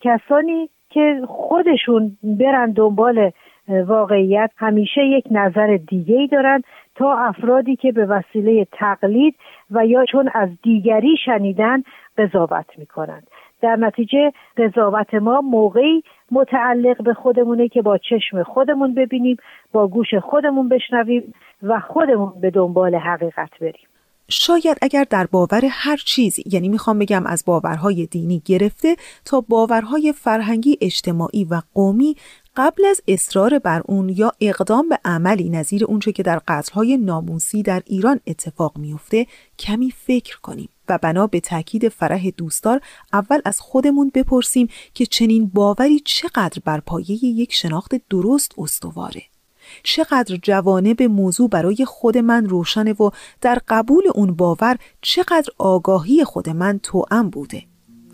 کسانی 0.02 0.70
که 0.90 1.22
خودشون 1.28 2.18
برن 2.24 2.72
دنبال 2.72 3.32
واقعیت 3.68 4.52
همیشه 4.58 5.06
یک 5.06 5.26
نظر 5.32 5.78
دیگه 5.88 6.16
ای 6.16 6.28
دارن 6.28 6.62
تا 6.96 7.18
افرادی 7.18 7.76
که 7.76 7.92
به 7.92 8.06
وسیله 8.06 8.68
تقلید 8.72 9.36
و 9.72 9.86
یا 9.86 10.06
چون 10.06 10.30
از 10.34 10.50
دیگری 10.64 11.18
شنیدن 11.26 11.84
قضاوت 12.18 12.66
می‌کنند. 12.78 13.28
در 13.62 13.76
نتیجه 13.76 14.32
قضاوت 14.58 15.14
ما 15.14 15.42
موقعی 15.42 16.04
متعلق 16.32 17.04
به 17.04 17.14
خودمونه 17.14 17.68
که 17.68 17.82
با 17.82 17.98
چشم 17.98 18.44
خودمون 18.44 18.94
ببینیم 18.94 19.38
با 19.72 19.88
گوش 19.88 20.14
خودمون 20.14 20.70
بشنویم 20.70 21.34
و 21.64 21.80
خودمون 21.80 22.34
به 22.42 22.50
دنبال 22.50 22.96
حقیقت 22.96 23.60
بریم. 23.62 23.88
شاید 24.30 24.78
اگر 24.82 25.06
در 25.10 25.26
باور 25.26 25.66
هر 25.70 25.98
چیزی 25.98 26.44
یعنی 26.46 26.70
می‌خوام 26.70 27.00
بگم 27.00 27.26
از 27.26 27.44
باورهای 27.46 28.06
دینی 28.06 28.42
گرفته 28.46 28.96
تا 29.26 29.42
باورهای 29.42 30.14
فرهنگی 30.14 30.78
اجتماعی 30.82 31.44
و 31.44 31.62
قومی 31.74 32.16
قبل 32.58 32.86
از 32.86 33.02
اصرار 33.08 33.60
بر 33.60 33.82
اون 33.86 34.10
یا 34.10 34.32
اقدام 34.42 34.90
به 34.90 35.00
عملی 35.06 35.50
نظیر 35.50 35.86
اونچه 35.86 36.12
که 36.12 36.24
در 36.24 36.42
قتلهای 36.48 36.98
ناموسی 36.98 37.64
در 37.64 37.84
ایران 37.86 38.20
اتفاق 38.28 38.78
میفته 38.78 39.28
کمی 39.60 39.92
فکر 39.92 40.40
کنیم 40.40 40.70
و 40.90 40.98
بنا 41.02 41.28
به 41.28 41.40
تاکید 41.40 41.90
فرح 41.90 42.30
دوستدار 42.30 42.82
اول 43.14 43.42
از 43.46 43.60
خودمون 43.60 44.12
بپرسیم 44.14 44.68
که 44.94 45.06
چنین 45.06 45.48
باوری 45.54 46.00
چقدر 46.00 46.62
بر 46.66 46.80
پایه 46.80 47.26
یک 47.26 47.54
شناخت 47.54 47.96
درست 48.10 48.52
استواره. 48.58 49.35
چقدر 49.84 50.38
جوانه 50.44 50.94
به 50.94 51.08
موضوع 51.08 51.50
برای 51.50 51.86
خود 51.86 52.18
من 52.18 52.46
روشنه 52.46 52.94
و 52.94 53.10
در 53.42 53.60
قبول 53.68 54.04
اون 54.16 54.34
باور 54.34 54.78
چقدر 55.02 55.50
آگاهی 55.58 56.24
خود 56.24 56.50
من 56.50 56.80
توأم 56.84 57.30
بوده. 57.30 57.64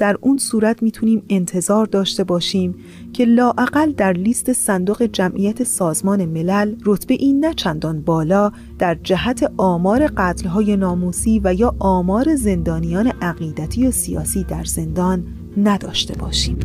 در 0.01 0.17
اون 0.21 0.37
صورت 0.37 0.83
می‌تونیم 0.83 1.23
انتظار 1.29 1.85
داشته 1.85 2.23
باشیم 2.23 2.75
که 3.13 3.25
لاعقل 3.25 3.91
در 3.91 4.13
لیست 4.13 4.53
صندوق 4.53 5.03
جمعیت 5.03 5.63
سازمان 5.63 6.25
ملل 6.25 6.75
رتبه 6.85 7.13
این 7.13 7.45
نه 7.45 7.53
چندان 7.53 8.01
بالا 8.01 8.51
در 8.79 8.95
جهت 8.95 9.51
آمار 9.57 10.07
قتلهای 10.17 10.77
ناموسی 10.77 11.41
و 11.43 11.53
یا 11.53 11.75
آمار 11.79 12.35
زندانیان 12.35 13.07
عقیدتی 13.07 13.87
و 13.87 13.91
سیاسی 13.91 14.43
در 14.43 14.63
زندان 14.63 15.40
نداشته 15.57 16.13
باشیم. 16.15 16.57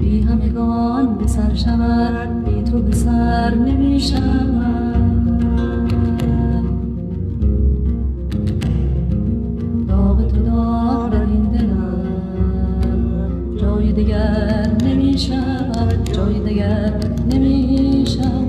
بی 0.00 0.20
همگان 0.20 1.18
به 1.18 1.26
سر 1.26 1.54
شود 1.54 2.44
بی 2.44 2.62
تو 2.62 2.82
به 2.82 2.92
سر 2.92 3.54
نمی 3.54 4.00
داغ 9.88 10.28
تو 10.28 10.36
داغ 10.36 11.10
در 11.10 11.20
این 11.20 11.42
دلم 11.42 12.06
جای 13.60 13.92
دگر 13.92 14.70
نمی 14.84 15.18
شود 15.18 16.10
جای 16.12 16.38
دگر 16.40 17.00
نمی 17.30 18.04
شود 18.06 18.43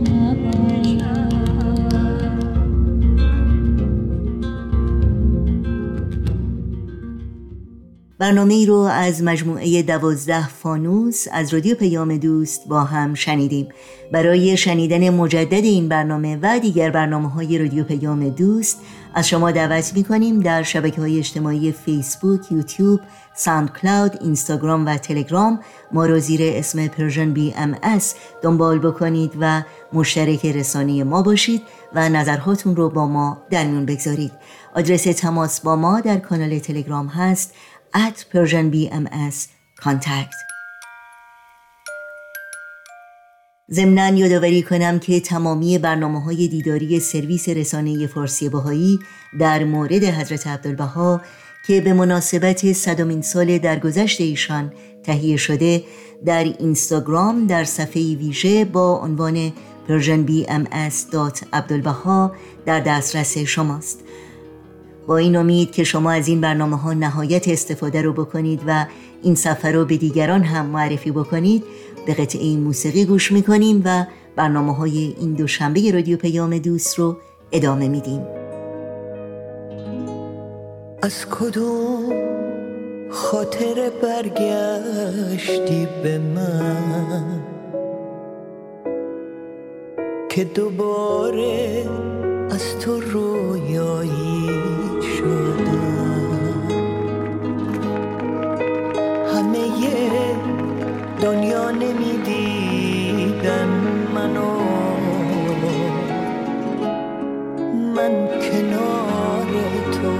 برنامه 8.19 8.53
ای 8.53 8.65
رو 8.65 8.75
از 8.75 9.23
مجموعه 9.23 9.81
دوازده 9.81 10.47
فانوس 10.47 11.25
از 11.31 11.53
رادیو 11.53 11.75
پیام 11.75 12.17
دوست 12.17 12.67
با 12.67 12.83
هم 12.83 13.13
شنیدیم. 13.13 13.67
برای 14.11 14.57
شنیدن 14.57 15.09
مجدد 15.09 15.53
این 15.53 15.89
برنامه 15.89 16.39
و 16.41 16.59
دیگر 16.59 16.89
برنامه 16.89 17.29
های 17.29 17.57
رادیو 17.57 17.83
پیام 17.83 18.29
دوست 18.29 18.81
از 19.13 19.27
شما 19.27 19.51
دعوت 19.51 19.93
می 19.95 20.03
کنیم 20.03 20.39
در 20.39 20.63
شبکه 20.63 21.01
های 21.01 21.17
اجتماعی 21.17 21.71
فیسبوک، 21.71 22.51
یوتیوب، 22.51 22.99
SoundCloud، 23.35 24.17
اینستاگرام 24.21 24.85
و 24.85 24.97
تلگرام. 24.97 25.59
ما 25.91 26.05
رو 26.05 26.19
زیر 26.19 26.39
اسم 26.43 26.87
Persian 26.87 27.33
BMS 27.33 28.15
دنبال 28.41 28.79
بکنید 28.79 29.31
و 29.39 29.63
مشترک 29.93 30.45
رسانه 30.45 31.03
ما 31.03 31.21
باشید 31.21 31.61
و 31.95 32.09
نظرهاتون 32.09 32.75
رو 32.75 32.89
با 32.89 33.07
ما 33.07 33.37
در 33.49 33.63
میون 33.65 33.85
بگذارید. 33.85 34.31
آدرس 34.75 35.03
تماس 35.03 35.61
با 35.61 35.75
ما 35.75 36.01
در 36.01 36.17
کانال 36.17 36.59
تلگرام 36.59 37.07
هست 37.07 37.53
at 37.95 38.25
Persian 38.31 38.67
BMS 38.73 39.37
contact. 39.85 40.35
ضمنا 43.71 44.09
یادآوری 44.09 44.63
کنم 44.63 44.99
که 44.99 45.19
تمامی 45.19 45.77
برنامه 45.77 46.23
های 46.23 46.47
دیداری 46.47 46.99
سرویس 46.99 47.49
رسانه 47.49 48.07
فارسی 48.07 48.49
بهایی 48.49 48.99
در 49.39 49.63
مورد 49.63 50.03
حضرت 50.03 50.47
عبدالبها 50.47 51.21
که 51.67 51.81
به 51.81 51.93
مناسبت 51.93 52.73
صدامین 52.73 53.21
سال 53.21 53.57
درگذشت 53.57 54.21
ایشان 54.21 54.73
تهیه 55.03 55.37
شده 55.37 55.83
در 56.25 56.43
اینستاگرام 56.43 57.47
در 57.47 57.63
صفحه 57.63 58.15
ویژه 58.15 58.65
با 58.65 58.99
عنوان 58.99 59.53
persianbms.abdulbaha 59.87 62.31
در 62.65 62.79
دسترس 62.79 63.37
شماست. 63.37 64.03
با 65.07 65.17
این 65.17 65.35
امید 65.35 65.71
که 65.71 65.83
شما 65.83 66.11
از 66.11 66.27
این 66.27 66.41
برنامه 66.41 66.77
ها 66.77 66.93
نهایت 66.93 67.47
استفاده 67.47 68.01
رو 68.01 68.13
بکنید 68.13 68.61
و 68.67 68.85
این 69.23 69.35
سفر 69.35 69.71
رو 69.71 69.85
به 69.85 69.97
دیگران 69.97 70.43
هم 70.43 70.65
معرفی 70.65 71.11
بکنید 71.11 71.63
به 72.05 72.13
قطعه 72.13 72.57
موسیقی 72.57 73.05
گوش 73.05 73.31
می‌کنیم 73.31 73.81
و 73.85 74.05
برنامه 74.35 74.75
های 74.75 75.15
این 75.19 75.33
دوشنبه 75.33 75.91
رادیو 75.91 76.17
پیام 76.17 76.57
دوست 76.57 76.99
رو 76.99 77.17
ادامه 77.51 77.87
میدیم. 77.87 78.21
از 81.01 81.25
کدوم 81.25 82.13
خاطر 83.11 83.91
برگشتی 84.03 85.87
به 86.03 86.17
من 86.17 87.43
که 90.29 90.43
دوباره 90.43 91.85
از 92.49 92.79
تو 92.79 92.99
رویایی 92.99 94.49
شدم. 95.25 96.67
همه 99.33 99.57
دنیا 101.21 101.71
نمی‌دیدن 101.71 103.69
منو. 104.15 104.55
من 107.95 108.13
کنار 108.27 109.51
تو 109.91 110.11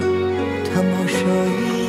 تماشایی 0.74 1.85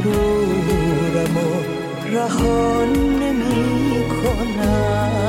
غرورم 0.00 1.36
و 1.36 1.62
رها 2.12 2.84
نمی 2.84 4.04
کنم. 4.08 5.27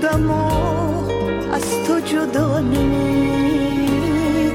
خودمو 0.00 0.44
از 1.52 1.62
تو 1.86 2.00
جدا 2.00 2.60
نمی 2.60 4.50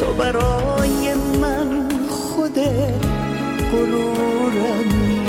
تو 0.00 0.12
برای 0.18 1.14
من 1.40 1.88
خود 2.08 2.58
غرورمی. 3.72 5.20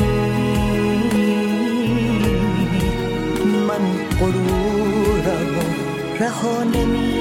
من 3.67 3.81
غرورم 4.19 5.57
و 5.57 6.23
رها 6.23 6.63
نمی 6.63 7.15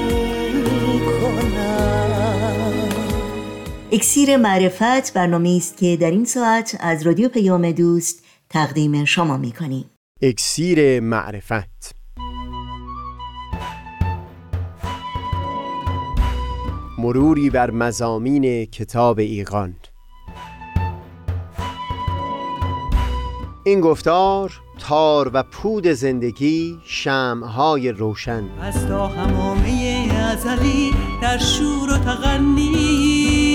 اکسیر 3.91 4.37
معرفت 4.37 5.13
برنامه 5.13 5.49
است 5.57 5.77
که 5.77 5.97
در 6.01 6.11
این 6.11 6.25
ساعت 6.25 6.77
از 6.79 7.03
رادیو 7.03 7.29
پیام 7.29 7.71
دوست 7.71 8.24
تقدیم 8.49 9.05
شما 9.05 9.37
می 9.37 9.51
کنیم 9.51 9.89
اکسیر 10.21 10.99
معرفت. 10.99 11.95
مروری 16.97 17.49
بر 17.49 17.71
مزامین 17.71 18.65
کتاب 18.65 19.19
ایقان 19.19 19.75
این 23.65 23.81
گفتار 23.81 24.61
تار 24.79 25.31
و 25.33 25.43
پود 25.43 25.87
زندگی 25.87 26.79
شمهای 26.85 27.91
روشن. 27.91 28.49
از 28.61 28.87
تا 28.87 29.07
همامه 29.07 30.09
ازلی 30.31 30.91
در 31.21 31.37
شور 31.37 31.93
و 31.93 31.97
تغنیست 31.97 33.54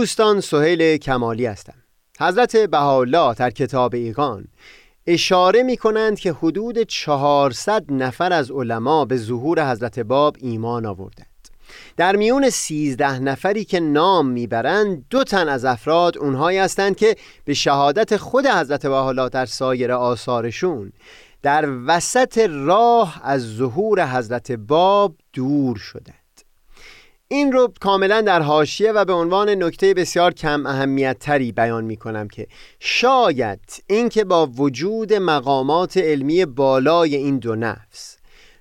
دوستان 0.00 0.40
سهیل 0.40 0.96
کمالی 0.96 1.46
هستم. 1.46 1.74
حضرت 2.20 2.56
بهاءالله 2.56 3.34
در 3.34 3.50
کتاب 3.50 3.94
ایقان 3.94 4.44
اشاره 5.06 5.62
می 5.62 5.76
کنند 5.76 6.18
که 6.18 6.32
حدود 6.32 6.82
400 6.82 7.92
نفر 7.92 8.32
از 8.32 8.50
علما 8.50 9.04
به 9.04 9.16
ظهور 9.16 9.70
حضرت 9.70 9.98
باب 9.98 10.36
ایمان 10.38 10.86
آوردند. 10.86 11.48
در 11.96 12.16
میون 12.16 12.50
13 12.50 13.18
نفری 13.18 13.64
که 13.64 13.80
نام 13.80 14.28
می‌برند 14.28 15.04
دو 15.10 15.24
تن 15.24 15.48
از 15.48 15.64
افراد 15.64 16.18
اونهایی 16.18 16.58
هستند 16.58 16.96
که 16.96 17.16
به 17.44 17.54
شهادت 17.54 18.16
خود 18.16 18.46
حضرت 18.46 18.86
بهاءالله 18.86 19.28
در 19.28 19.46
سایر 19.46 19.92
آثارشون 19.92 20.92
در 21.42 21.68
وسط 21.86 22.48
راه 22.50 23.20
از 23.24 23.56
ظهور 23.56 24.16
حضرت 24.16 24.52
باب 24.52 25.14
دور 25.32 25.76
شدند. 25.76 26.19
این 27.32 27.52
رو 27.52 27.72
کاملا 27.80 28.20
در 28.20 28.42
حاشیه 28.42 28.92
و 28.92 29.04
به 29.04 29.12
عنوان 29.12 29.48
نکته 29.48 29.94
بسیار 29.94 30.34
کم 30.34 30.66
اهمیت 30.66 31.18
تری 31.18 31.52
بیان 31.52 31.84
می 31.84 31.96
کنم 31.96 32.28
که 32.28 32.46
شاید 32.80 33.60
اینکه 33.86 34.24
با 34.24 34.46
وجود 34.46 35.12
مقامات 35.12 35.96
علمی 35.96 36.44
بالای 36.44 37.16
این 37.16 37.38
دو 37.38 37.56
نفس 37.56 38.16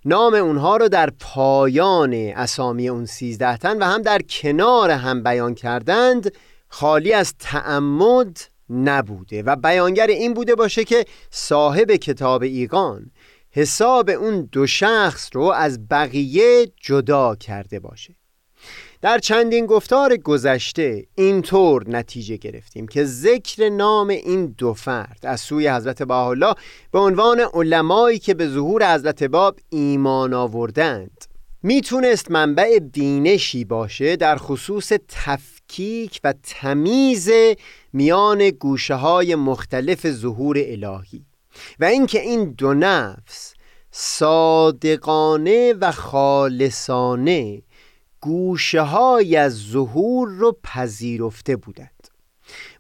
نام 0.05 0.33
اونها 0.33 0.77
رو 0.77 0.89
در 0.89 1.09
پایان 1.19 2.13
اسامی 2.13 2.89
اون 2.89 3.05
سیزده 3.05 3.57
تن 3.57 3.77
و 3.77 3.83
هم 3.83 4.01
در 4.01 4.21
کنار 4.21 4.91
هم 4.91 5.23
بیان 5.23 5.55
کردند 5.55 6.31
خالی 6.67 7.13
از 7.13 7.33
تعمد 7.39 8.39
نبوده 8.69 9.43
و 9.43 9.55
بیانگر 9.55 10.07
این 10.07 10.33
بوده 10.33 10.55
باشه 10.55 10.83
که 10.83 11.05
صاحب 11.31 11.91
کتاب 11.91 12.43
ایقان 12.43 13.11
حساب 13.51 14.09
اون 14.09 14.49
دو 14.51 14.67
شخص 14.67 15.29
رو 15.33 15.43
از 15.43 15.87
بقیه 15.87 16.71
جدا 16.81 17.35
کرده 17.35 17.79
باشه. 17.79 18.18
در 19.01 19.19
چندین 19.19 19.65
گفتار 19.65 20.17
گذشته 20.17 21.05
اینطور 21.15 21.89
نتیجه 21.89 22.37
گرفتیم 22.37 22.87
که 22.87 23.05
ذکر 23.05 23.69
نام 23.69 24.07
این 24.09 24.45
دو 24.57 24.73
فرد 24.73 25.19
از 25.23 25.41
سوی 25.41 25.69
حضرت 25.69 26.03
بهاءالله 26.03 26.53
به 26.91 26.99
عنوان 26.99 27.39
علمایی 27.53 28.19
که 28.19 28.33
به 28.33 28.47
ظهور 28.47 28.93
حضرت 28.95 29.23
باب 29.23 29.59
ایمان 29.69 30.33
آوردند. 30.33 31.25
می‌تونست 31.63 32.31
منبع 32.31 32.79
بینشی 32.79 33.65
باشه 33.65 34.15
در 34.15 34.35
خصوص 34.35 34.91
تفکیک 35.07 36.19
و 36.23 36.33
تمیز 36.43 37.29
میان 37.93 38.49
گوشه 38.49 38.95
های 38.95 39.35
مختلف 39.35 40.11
ظهور 40.11 40.57
الهی 40.59 41.25
و 41.79 41.85
اینکه 41.85 42.21
این 42.21 42.51
دو 42.51 42.73
نفس 42.73 43.53
صادقانه 43.91 45.73
و 45.73 45.91
خالصانه 45.91 47.61
گوشه 48.21 48.81
های 48.81 49.35
از 49.35 49.57
ظهور 49.57 50.29
رو 50.29 50.57
پذیرفته 50.63 51.55
بودند. 51.55 51.89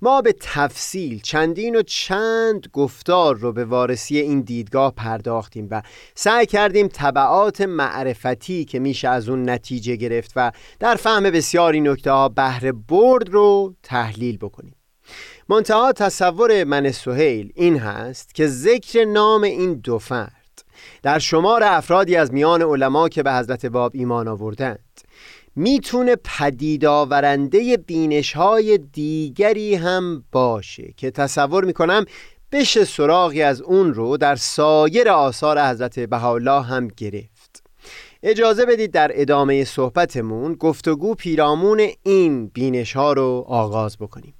ما 0.01 0.21
به 0.21 0.35
تفصیل 0.39 1.21
چندین 1.21 1.75
و 1.75 1.81
چند 1.81 2.67
گفتار 2.73 3.35
رو 3.35 3.53
به 3.53 3.65
وارسی 3.65 4.17
این 4.17 4.41
دیدگاه 4.41 4.93
پرداختیم 4.95 5.67
و 5.71 5.81
سعی 6.15 6.45
کردیم 6.45 6.87
طبعات 6.87 7.61
معرفتی 7.61 8.65
که 8.65 8.79
میشه 8.79 9.07
از 9.07 9.29
اون 9.29 9.49
نتیجه 9.49 9.95
گرفت 9.95 10.31
و 10.35 10.51
در 10.79 10.95
فهم 10.95 11.23
بسیاری 11.23 11.81
نکته 11.81 12.11
ها 12.11 12.29
بهره 12.29 12.71
برد 12.71 13.29
رو 13.29 13.75
تحلیل 13.83 14.37
بکنیم. 14.37 14.75
منتها 15.49 15.91
تصور 15.91 16.63
من 16.63 16.91
سهیل 16.91 17.51
این 17.55 17.77
هست 17.77 18.35
که 18.35 18.47
ذکر 18.47 19.05
نام 19.05 19.43
این 19.43 19.73
دو 19.73 19.99
فرد 19.99 20.63
در 21.03 21.19
شمار 21.19 21.63
افرادی 21.63 22.15
از 22.15 22.33
میان 22.33 22.61
علما 22.61 23.09
که 23.09 23.23
به 23.23 23.33
حضرت 23.33 23.65
باب 23.65 23.91
ایمان 23.95 24.27
آوردند 24.27 25.01
می‌تونه 25.55 26.15
پدید 26.15 26.85
آورنده 26.85 27.77
بینش 27.77 28.33
های 28.33 28.77
دیگری 28.77 29.75
هم 29.75 30.23
باشه 30.31 30.93
که 30.97 31.11
تصور 31.11 31.65
می‌کنم 31.65 32.05
بشه 32.51 32.85
سراغی 32.85 33.41
از 33.41 33.61
اون 33.61 33.93
رو 33.93 34.17
در 34.17 34.35
سایر 34.35 35.09
آثار 35.09 35.61
حضرت 35.61 35.99
بهاءالله 35.99 36.61
هم 36.61 36.87
گرفت. 36.87 37.63
اجازه 38.23 38.65
بدید 38.65 38.91
در 38.91 39.11
ادامه 39.13 39.63
صحبتمون 39.63 40.53
گفتگو 40.53 41.15
پیرامون 41.15 41.87
این 42.03 42.47
بینش 42.47 42.95
ها 42.95 43.13
رو 43.13 43.45
آغاز 43.47 43.97
بکنیم. 43.97 44.33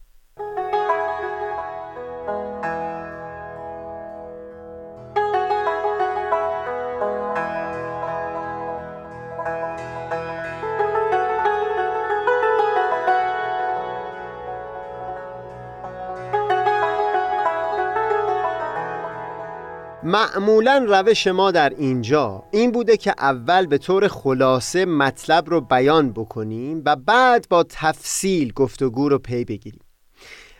معمولا 20.10 20.86
روش 20.88 21.28
ما 21.28 21.52
در 21.52 21.69
اینجا 21.69 22.43
این 22.52 22.72
بوده 22.72 22.98
که 22.98 23.13
اول 23.17 23.65
به 23.65 23.78
طور 23.78 24.08
خلاصه 24.08 24.86
مطلب 24.86 25.50
رو 25.50 25.62
بیان 25.62 26.12
بکنیم 26.12 26.82
و 26.86 26.95
بعد 26.95 27.48
با 27.50 27.65
تفصیل 27.69 28.54
گفتگو 28.54 29.10
رو 29.10 29.19
پی 29.19 29.45
بگیریم. 29.45 29.82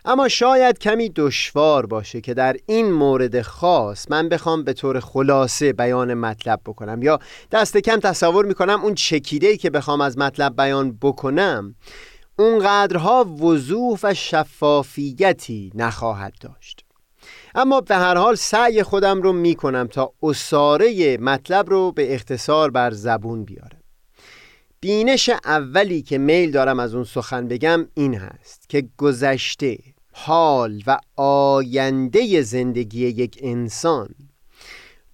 اما 0.05 0.27
شاید 0.27 0.79
کمی 0.79 1.09
دشوار 1.15 1.85
باشه 1.85 2.21
که 2.21 2.33
در 2.33 2.57
این 2.65 2.91
مورد 2.91 3.41
خاص 3.41 4.12
من 4.12 4.29
بخوام 4.29 4.63
به 4.63 4.73
طور 4.73 4.99
خلاصه 4.99 5.73
بیان 5.73 6.13
مطلب 6.13 6.59
بکنم 6.65 7.03
یا 7.03 7.19
دست 7.51 7.77
کم 7.77 7.99
تصور 7.99 8.45
می‌کنم 8.45 8.81
اون 8.83 8.95
چکیدهی 8.95 9.57
که 9.57 9.69
بخوام 9.69 10.01
از 10.01 10.17
مطلب 10.17 10.55
بیان 10.55 10.97
بکنم 11.01 11.75
اونقدرها 12.39 13.23
وضوح 13.23 13.99
و 14.03 14.13
شفافیتی 14.13 15.71
نخواهد 15.75 16.33
داشت. 16.41 16.88
اما 17.55 17.81
به 17.81 17.95
هر 17.95 18.15
حال 18.15 18.35
سعی 18.35 18.83
خودم 18.83 19.21
رو 19.21 19.33
می 19.33 19.55
کنم 19.55 19.88
تا 19.88 20.13
اصاره 20.23 21.17
مطلب 21.17 21.69
رو 21.69 21.91
به 21.91 22.13
اختصار 22.13 22.71
بر 22.71 22.91
زبون 22.91 23.43
بیارم. 23.43 23.79
بینش 24.81 25.29
اولی 25.45 26.01
که 26.01 26.17
میل 26.17 26.51
دارم 26.51 26.79
از 26.79 26.95
اون 26.95 27.03
سخن 27.03 27.47
بگم 27.47 27.88
این 27.93 28.13
هست 28.13 28.69
که 28.69 28.88
گذشته 28.97 29.77
حال 30.13 30.83
و 30.88 30.99
آینده 31.15 32.41
زندگی 32.41 33.07
یک 33.07 33.39
انسان 33.41 34.09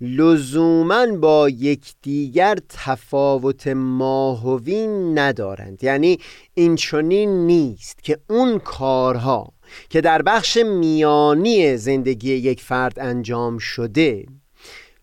لزوما 0.01 1.05
با 1.05 1.49
یکدیگر 1.49 2.57
تفاوت 2.69 3.67
ماهوی 3.67 4.87
ندارند. 4.87 5.83
یعنی 5.83 6.19
این 6.53 6.75
چنین 6.75 7.47
نیست 7.47 8.03
که 8.03 8.19
اون 8.29 8.59
کارها 8.59 9.53
که 9.89 10.01
در 10.01 10.21
بخش 10.21 10.57
میانی 10.57 11.77
زندگی 11.77 12.33
یک 12.33 12.61
فرد 12.61 12.99
انجام 12.99 13.57
شده. 13.57 14.25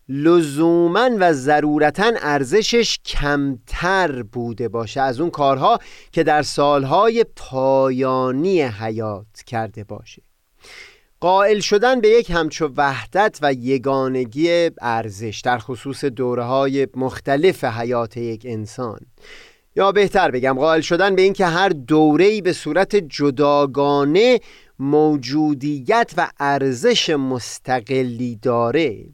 لزوما 0.09 1.09
و 1.19 1.33
ضرورتا 1.33 2.11
ارزشش 2.21 2.99
کمتر 3.05 4.23
بوده 4.23 4.67
باشه 4.67 5.01
از 5.01 5.19
اون 5.19 5.29
کارها 5.29 5.79
که 6.11 6.23
در 6.23 6.41
سالهای 6.41 7.25
پایانی 7.35 8.61
حیات 8.61 9.43
کرده 9.45 9.83
باشه. 9.83 10.21
قائل 11.19 11.59
شدن 11.59 12.01
به 12.01 12.09
یک 12.09 12.31
همچو 12.31 12.69
وحدت 12.77 13.39
و 13.41 13.53
یگانگی 13.53 14.69
ارزش 14.81 15.41
در 15.45 15.57
خصوص 15.57 16.05
دوره 16.05 16.43
های 16.43 16.87
مختلف 16.95 17.63
حیات 17.63 18.17
یک 18.17 18.45
انسان. 18.49 18.99
یا 19.75 19.91
بهتر 19.91 20.31
بگم 20.31 20.53
قائل 20.53 20.81
شدن 20.81 21.15
به 21.15 21.21
اینکه 21.21 21.45
هر 21.45 21.69
دوره‌ای 21.69 22.41
به 22.41 22.53
صورت 22.53 22.95
جداگانه 22.95 24.39
موجودیت 24.79 26.13
و 26.17 26.29
ارزش 26.39 27.09
مستقلی 27.09 28.35
داره. 28.35 29.05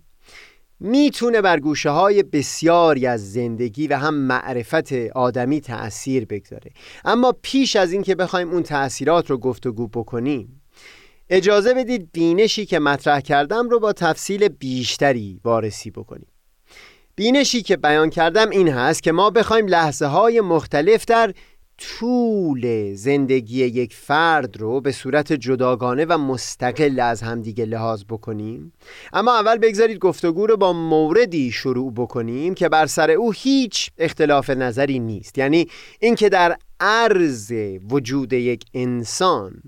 می‌تونه 0.80 1.41
بر 1.41 1.60
گوشه 1.60 1.89
های 1.89 2.24
بسیاری 2.24 3.08
از 3.08 3.34
زندگی 3.34 3.88
و 3.88 3.98
هم 3.98 4.13
معرفت 4.13 4.93
آدمی 5.15 5.62
تأثیر 5.62 6.26
بگذاره. 6.26 6.72
اما 7.06 7.34
پیش 7.41 7.76
از 7.76 7.91
اینکه 7.91 8.15
بخوایم 8.15 8.50
اون 8.50 8.63
تأثیرات 8.63 9.30
رو 9.30 9.38
گفتگو 9.38 9.88
بکنیم 9.88 10.62
اجازه 11.30 11.74
بدید 11.74 12.10
بینشی 12.12 12.65
که 12.65 12.80
مطرح 12.80 13.19
کردم 13.19 13.69
رو 13.69 13.80
با 13.80 13.93
تفصیل 13.93 14.48
بیشتری 14.48 15.39
وارسی 15.43 15.91
بکنیم. 15.91 16.28
بینشی 17.15 17.62
که 17.62 17.78
بیان 17.78 18.10
کردم 18.10 18.50
این 18.50 18.67
هست 18.67 19.04
که 19.04 19.12
ما 19.12 19.30
بخوایم 19.30 19.67
لحظه 19.67 20.06
های 20.06 20.41
مختلف 20.41 21.06
در 21.06 21.34
طول 21.79 22.93
زندگی 22.93 23.65
یک 23.65 23.93
فرد 23.93 24.57
رو 24.57 24.81
به 24.81 24.91
صورت 24.91 25.33
جداگانه 25.33 26.05
و 26.05 26.17
مستقل 26.17 26.99
از 26.99 27.21
همدیگه 27.21 27.65
لحاظ 27.65 28.03
بکنیم. 28.09 28.73
اما 29.13 29.35
اول 29.35 29.57
بگذارید 29.57 29.99
گفتگو 29.99 30.47
رو 30.47 30.57
با 30.57 30.73
موردی 30.73 31.51
شروع 31.51 31.93
بکنیم 31.93 32.53
که 32.53 32.69
بر 32.69 32.85
سر 32.85 33.11
او 33.11 33.31
هیچ 33.31 33.89
اختلاف 33.97 34.49
نظری 34.49 34.99
نیست. 34.99 35.37
یعنی 35.37 35.67
اینکه 35.99 36.29
در 36.29 36.57
عرض 36.79 37.53
وجود 37.89 38.33
یک 38.33 38.65
انسان 38.73 39.61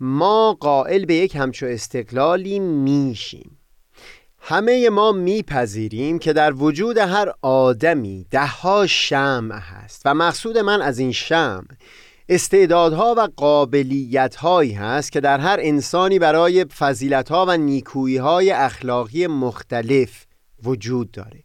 ما 0.00 0.56
قائل 0.60 1.04
به 1.04 1.14
یک 1.14 1.36
همچو 1.36 1.66
استقلالی 1.66 2.58
میشیم. 2.58 3.58
همه 4.44 4.90
ما 4.90 5.12
میپذیریم 5.12 6.18
که 6.18 6.32
در 6.32 6.52
وجود 6.52 6.98
هر 6.98 7.32
آدمی 7.42 8.26
دهها 8.30 8.86
شمع 8.86 9.54
هست 9.54 10.02
و 10.04 10.14
مقصود 10.14 10.58
من 10.58 10.82
از 10.82 10.98
این 10.98 11.12
شمع 11.12 11.64
استعدادها 12.28 13.14
و 13.18 13.28
قابلیتهایی 13.36 14.72
هست 14.72 15.12
که 15.12 15.20
در 15.20 15.40
هر 15.40 15.56
انسانی 15.60 16.18
برای 16.18 16.64
فضیلتها 16.64 17.46
و 17.48 17.56
نیکوییهای 17.56 18.50
اخلاقی 18.50 19.26
مختلف 19.26 20.26
وجود 20.62 21.10
داره. 21.10 21.42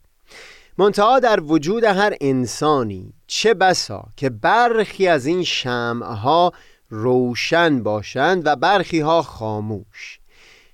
منتها 0.77 1.19
در 1.19 1.39
وجود 1.39 1.83
هر 1.83 2.13
انسانی 2.21 3.13
چه 3.27 3.53
بسا 3.53 4.05
که 4.15 4.29
برخی 4.29 5.07
از 5.07 5.25
این 5.25 5.43
شمعها 5.43 6.51
روشن 6.89 7.83
باشند 7.83 8.41
و 8.45 8.55
برخی 8.55 8.99
ها 8.99 9.21
خاموش. 9.21 10.19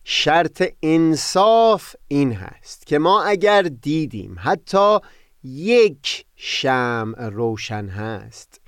شرط 0.03 0.63
انصاف 0.83 1.95
این 2.07 2.33
هست 2.33 2.87
که 2.87 2.99
ما 2.99 3.23
اگر 3.23 3.61
دیدیم 3.61 4.35
حتی 4.39 4.97
یک 5.43 6.25
شمع 6.35 7.29
روشن 7.29 7.87
هست 7.87 8.61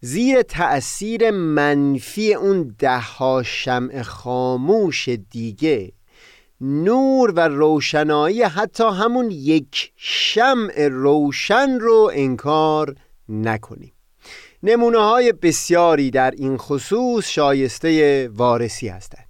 زیر 0.00 0.42
تأثیر 0.42 1.30
منفی 1.30 2.34
اون 2.34 2.74
دهها 2.78 3.42
شمع 3.42 4.02
خاموش 4.02 5.08
دیگه 5.08 5.92
نور 6.60 7.30
و 7.30 7.40
روشنایی 7.40 8.42
حتی 8.42 8.84
همون 8.84 9.30
یک 9.30 9.92
شمع 9.96 10.88
روشن 10.88 11.78
رو 11.80 12.10
انکار 12.14 12.94
نکنیم. 13.28 13.92
نمونه 14.62 14.98
های 14.98 15.32
بسیاری 15.32 16.10
در 16.10 16.30
این 16.30 16.56
خصوص 16.56 17.28
شایسته 17.28 18.28
وارسی 18.28 18.88
هستند. 18.88 19.27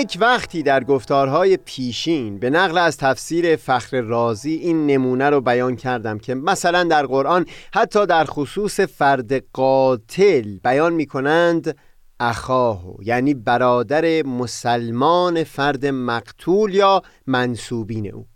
یک 0.00 0.18
وقتی 0.20 0.62
در 0.62 0.84
گفتارهای 0.84 1.56
پیشین 1.56 2.38
به 2.38 2.50
نقل 2.50 2.78
از 2.78 2.96
تفسیر 2.96 3.56
فخر 3.56 4.00
رازی 4.00 4.54
این 4.54 4.86
نمونه 4.86 5.30
رو 5.30 5.40
بیان 5.40 5.76
کردم 5.76 6.18
که 6.18 6.34
مثلا 6.34 6.84
در 6.84 7.06
قرآن 7.06 7.46
حتی 7.74 8.06
در 8.06 8.24
خصوص 8.24 8.80
فرد 8.80 9.44
قاتل 9.52 10.58
بیان 10.64 10.92
می 10.92 11.06
کنند 11.06 11.76
اخاهو 12.20 13.02
یعنی 13.02 13.34
برادر 13.34 14.22
مسلمان 14.22 15.44
فرد 15.44 15.86
مقتول 15.86 16.74
یا 16.74 17.02
منصوبین 17.26 18.14
او. 18.14 18.26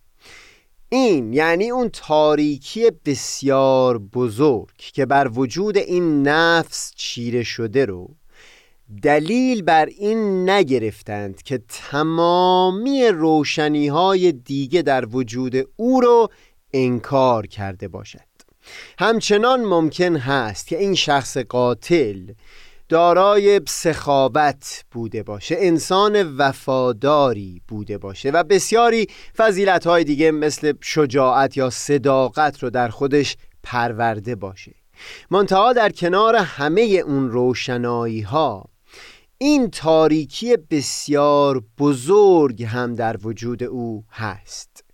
این 0.88 1.33
یعنی 1.33 1.70
اون 1.70 1.88
تاریکی 1.88 2.90
بسیار 3.05 3.98
بزرگ 3.98 4.77
که 4.77 5.07
بر 5.07 5.29
وجود 5.35 5.77
این 5.77 6.29
نفس 6.29 6.92
چیره 6.96 7.42
شده 7.42 7.85
رو 7.85 8.14
دلیل 9.03 9.63
بر 9.63 9.87
این 9.87 10.51
نگرفتند 10.51 11.43
که 11.43 11.61
تمامی 11.69 13.09
روشنی 13.09 13.89
های 13.89 14.33
دیگه 14.33 14.83
در 14.83 15.07
وجود 15.07 15.55
او 15.77 16.01
رو 16.01 16.29
انکار 16.73 17.47
کرده 17.47 17.89
باشد. 17.89 18.35
همچنان 18.99 19.65
ممکن 19.65 20.17
هست 20.17 20.67
که 20.67 20.79
این 20.79 20.95
شخص 20.95 21.37
قاتل 21.37 22.33
دارای 22.89 23.61
سخاوت 23.69 24.85
بوده 24.91 25.23
باشه 25.23 25.57
انسان 25.59 26.37
وفاداری 26.37 27.61
بوده 27.69 27.99
باشه 27.99 28.31
و 28.31 28.43
بسیاری 28.43 29.07
فضیلت 29.37 29.87
های 29.87 30.05
دیگه 30.05 30.31
مثل 30.31 30.73
شجاعت 30.81 31.57
یا 31.57 31.71
صداقت 31.71 32.63
رو 32.63 32.71
در 32.71 32.89
خودش 32.89 33.37
پرورده 33.63 34.35
باشه. 34.35 34.75
منتها 35.31 35.73
در 35.73 35.91
کنار 35.91 36.37
همه 36.37 36.81
اون 36.81 37.31
روشنایی 37.31 38.21
ها 38.21 38.74
این 39.45 39.71
تاریکی 39.71 40.57
بسیار 40.57 41.63
بزرگ 41.79 42.63
هم 42.63 42.95
در 42.95 43.17
وجود 43.23 43.63
او 43.63 44.05
هست. 44.11 44.85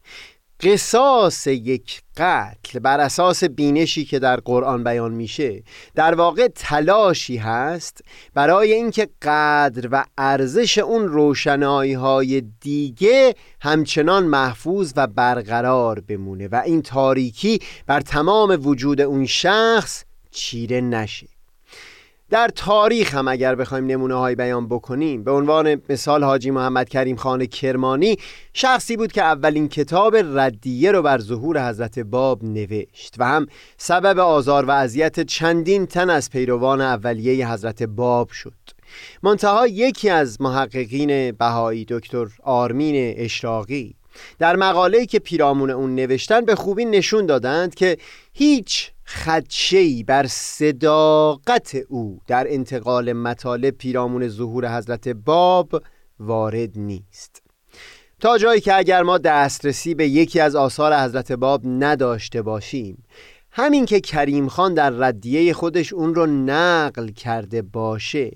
قصاص 0.60 1.46
یک 1.46 2.02
قتل 2.16 2.78
بر 2.78 3.00
اساس 3.00 3.44
بینشی 3.44 4.04
که 4.04 4.18
در 4.18 4.36
قرآن 4.36 4.84
بیان 4.84 5.12
میشه 5.12 5.62
در 5.94 6.14
واقع 6.14 6.48
تلاشی 6.54 7.36
هست 7.36 8.00
برای 8.34 8.72
اینکه 8.72 9.08
قدر 9.22 9.88
و 9.92 10.04
ارزش 10.18 10.78
اون 10.78 11.08
روشنایی 11.08 11.92
های 11.92 12.42
دیگه 12.60 13.34
همچنان 13.60 14.24
محفوظ 14.24 14.92
و 14.96 15.06
برقرار 15.06 16.00
بمونه 16.00 16.48
و 16.48 16.62
این 16.66 16.82
تاریکی 16.82 17.58
بر 17.86 18.00
تمام 18.00 18.66
وجود 18.66 19.00
اون 19.00 19.26
شخص 19.26 20.04
چیره 20.30 20.80
نشه. 20.80 21.39
در 22.30 22.48
تاریخ 22.48 23.14
هم 23.14 23.28
اگر 23.28 23.54
بخوایم 23.54 23.86
نمونه 23.86 24.14
های 24.14 24.34
بیان 24.34 24.68
بکنیم 24.68 25.24
به 25.24 25.30
عنوان 25.30 25.82
مثال 25.88 26.24
حاجی 26.24 26.50
محمد 26.50 26.88
کریم 26.88 27.16
خان 27.16 27.46
کرمانی 27.46 28.16
شخصی 28.54 28.96
بود 28.96 29.12
که 29.12 29.22
اولین 29.22 29.68
کتاب 29.68 30.16
ردیه 30.16 30.92
رو 30.92 31.02
بر 31.02 31.18
ظهور 31.18 31.68
حضرت 31.68 31.98
باب 31.98 32.44
نوشت 32.44 33.14
و 33.18 33.24
هم 33.24 33.46
سبب 33.76 34.18
آزار 34.18 34.64
و 34.64 34.70
اذیت 34.70 35.20
چندین 35.20 35.86
تن 35.86 36.10
از 36.10 36.30
پیروان 36.30 36.80
اولیه 36.80 37.52
حضرت 37.52 37.82
باب 37.82 38.30
شد. 38.30 38.54
منتها 39.22 39.66
یکی 39.66 40.10
از 40.10 40.40
محققین 40.40 41.32
بهایی 41.32 41.86
دکتر 41.88 42.26
آرمین 42.42 43.14
اشراقی. 43.16 43.99
در 44.38 44.56
مقاله‌ای 44.56 45.06
که 45.06 45.18
پیرامون 45.18 45.70
اون 45.70 45.94
نوشتن 45.94 46.44
به 46.44 46.54
خوبی 46.54 46.84
نشون 46.84 47.26
دادند 47.26 47.74
که 47.74 47.96
هیچ 48.32 48.90
خدشهی 49.06 50.02
بر 50.02 50.26
صداقت 50.26 51.76
او 51.88 52.20
در 52.26 52.46
انتقال 52.48 53.12
مطالب 53.12 53.70
پیرامون 53.70 54.28
ظهور 54.28 54.76
حضرت 54.78 55.08
باب 55.08 55.82
وارد 56.20 56.70
نیست. 56.76 57.42
تا 58.20 58.38
جایی 58.38 58.60
که 58.60 58.76
اگر 58.76 59.02
ما 59.02 59.18
دسترسی 59.18 59.94
به 59.94 60.08
یکی 60.08 60.40
از 60.40 60.56
آثار 60.56 60.96
حضرت 60.96 61.32
باب 61.32 61.60
نداشته 61.64 62.42
باشیم 62.42 63.04
همین 63.52 63.86
که 63.86 64.00
کریم 64.00 64.48
خان 64.48 64.74
در 64.74 64.90
ردیه 64.90 65.52
خودش 65.52 65.92
اون 65.92 66.14
رو 66.14 66.26
نقل 66.26 67.08
کرده 67.08 67.62
باشه 67.62 68.30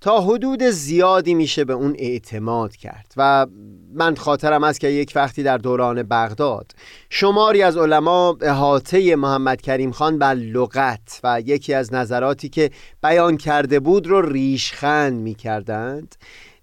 تا 0.00 0.20
حدود 0.20 0.62
زیادی 0.62 1.34
میشه 1.34 1.64
به 1.64 1.72
اون 1.72 1.96
اعتماد 1.98 2.76
کرد 2.76 3.12
و 3.16 3.46
من 3.94 4.14
خاطرم 4.14 4.64
است 4.64 4.80
که 4.80 4.88
یک 4.88 5.12
وقتی 5.14 5.42
در 5.42 5.58
دوران 5.58 6.02
بغداد 6.02 6.72
شماری 7.10 7.62
از 7.62 7.76
علما 7.76 8.36
احاطه 8.40 9.16
محمد 9.16 9.60
کریم 9.60 9.92
خان 9.92 10.18
بر 10.18 10.34
لغت 10.34 11.20
و 11.24 11.42
یکی 11.46 11.74
از 11.74 11.94
نظراتی 11.94 12.48
که 12.48 12.70
بیان 13.02 13.36
کرده 13.36 13.80
بود 13.80 14.06
رو 14.06 14.32
ریشخند 14.32 15.12
می‌کردند. 15.12 16.14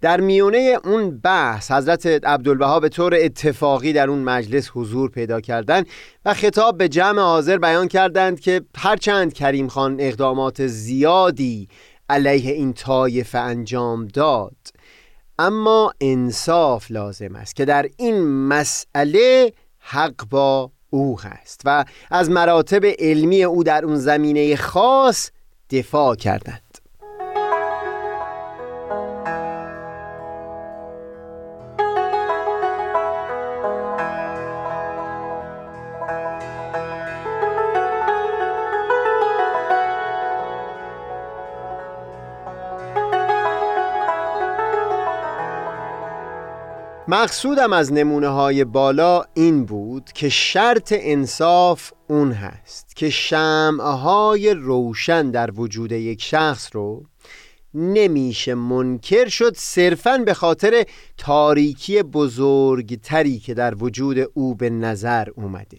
در 0.02 0.22
میونه 0.22 0.78
اون 0.84 1.20
بحث 1.20 1.72
حضرت 1.72 2.06
عبدالبها 2.06 2.80
به 2.80 2.90
طور 2.90 3.16
اتفاقی 3.16 3.94
در 3.94 4.10
اون 4.10 4.20
مجلس 4.20 4.70
حضور 4.74 5.10
پیدا 5.10 5.42
کردند 5.42 5.88
و 6.26 6.34
خطاب 6.34 6.78
به 6.78 6.90
جمع 6.90 7.22
حاضر 7.22 7.58
بیان 7.58 7.88
کردند 7.88 8.40
که 8.40 8.62
هرچند 8.78 9.34
کریم 9.34 9.68
خان 9.68 9.96
اقدامات 10.00 10.68
زیادی 10.68 11.68
علیه 12.10 12.52
این 12.52 12.74
طایفه 12.74 13.38
انجام 13.38 14.08
داد. 14.08 14.56
اما 15.40 15.94
انصاف 16.02 16.92
لازم 16.92 17.36
است 17.36 17.56
که 17.56 17.66
در 17.66 17.90
این 17.98 18.24
مسئله 18.28 19.54
حق 19.80 20.26
با 20.30 20.72
او 20.90 21.20
هست 21.20 21.62
و 21.66 21.86
از 22.12 22.30
مراتب 22.30 22.86
علمی 23.00 23.44
او 23.44 23.64
در 23.64 23.86
اون 23.86 23.96
زمینه 23.96 24.56
خاص 24.56 25.30
دفاع 25.70 26.16
کردند 26.16 26.62
مقصودم 47.08 47.74
از 47.74 47.94
نمونه 47.94 48.28
های 48.28 48.64
بالا 48.64 49.24
این 49.34 49.66
بود 49.66 50.12
که 50.14 50.30
شرط 50.30 50.94
انصاف 50.98 51.92
اون 52.08 52.32
هست 52.32 52.96
که 52.96 53.10
شمعهای 53.10 54.54
روشن 54.54 55.32
در 55.32 55.52
وجود 55.52 55.92
یک 55.92 56.22
شخص 56.22 56.70
رو 56.74 57.06
نمیشه 57.74 58.56
منکر 58.56 59.28
شد 59.28 59.54
صرفا 59.58 60.18
به 60.18 60.34
خاطر 60.34 60.84
تاریکی 61.18 62.04
بزرگتری 62.04 63.40
که 63.40 63.54
در 63.54 63.76
وجود 63.84 64.18
او 64.34 64.56
به 64.56 64.70
نظر 64.70 65.28
اومده. 65.36 65.78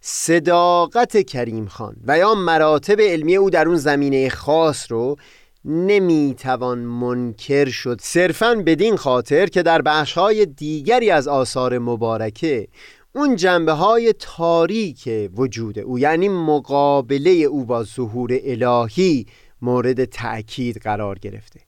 صداقت 0.00 1.26
کریم 1.26 1.66
خان 1.66 1.96
و 2.06 2.18
یا 2.18 2.34
مراتب 2.34 3.00
علمی 3.00 3.36
او 3.36 3.50
در 3.50 3.68
اون 3.68 3.76
زمینه 3.76 4.28
خاص 4.28 4.92
رو 4.92 5.16
نمی‌توان 5.64 6.78
منکر 6.78 7.68
شد. 7.68 8.00
صرفا 8.02 8.62
بدین 8.66 8.96
خاطر 8.96 9.46
که 9.46 9.62
در 9.62 9.82
بخشهای 9.82 10.46
دیگری 10.46 11.10
از 11.10 11.28
آثار 11.28 11.78
مبارکه 11.78 12.68
اون 13.14 13.36
جنبه 13.36 13.72
های 13.72 14.14
تاریک 14.18 15.08
وجود 15.36 15.78
او 15.78 15.98
یعنی 15.98 16.28
مقابله 16.28 17.30
او 17.30 17.64
با 17.64 17.84
ظهور 17.84 18.30
الهی 18.42 19.26
مورد 19.62 20.04
تأکید 20.04 20.78
قرار 20.78 21.18
گرفته. 21.18 21.60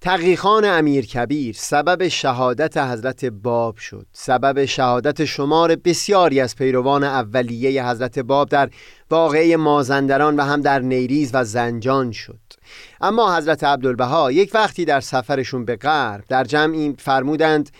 تقیخان 0.00 0.64
امیر 0.64 1.06
کبیر 1.06 1.54
سبب 1.58 2.08
شهادت 2.08 2.76
حضرت 2.76 3.24
باب 3.24 3.76
شد. 3.76 4.06
سبب 4.12 4.64
شهادت 4.64 5.24
شمار 5.24 5.76
بسیاری 5.76 6.40
از 6.40 6.56
پیروان 6.56 7.04
اولیه 7.04 7.88
حضرت 7.88 8.18
باب 8.18 8.48
در 8.48 8.70
واقعه 9.10 9.56
مازندران 9.56 10.36
و 10.36 10.42
هم 10.42 10.60
در 10.60 10.78
نیریز 10.78 11.30
و 11.34 11.44
زنجان 11.44 12.12
شد. 12.12 12.45
اما 13.00 13.36
حضرت 13.36 13.64
عبدالبها 13.64 14.32
یک 14.32 14.50
وقتی 14.54 14.84
در 14.84 15.00
سفرشون 15.00 15.64
به 15.64 15.76
غرب 15.76 16.24
در 16.28 16.44
جمعی 16.44 16.94
فرمودند 16.98 17.70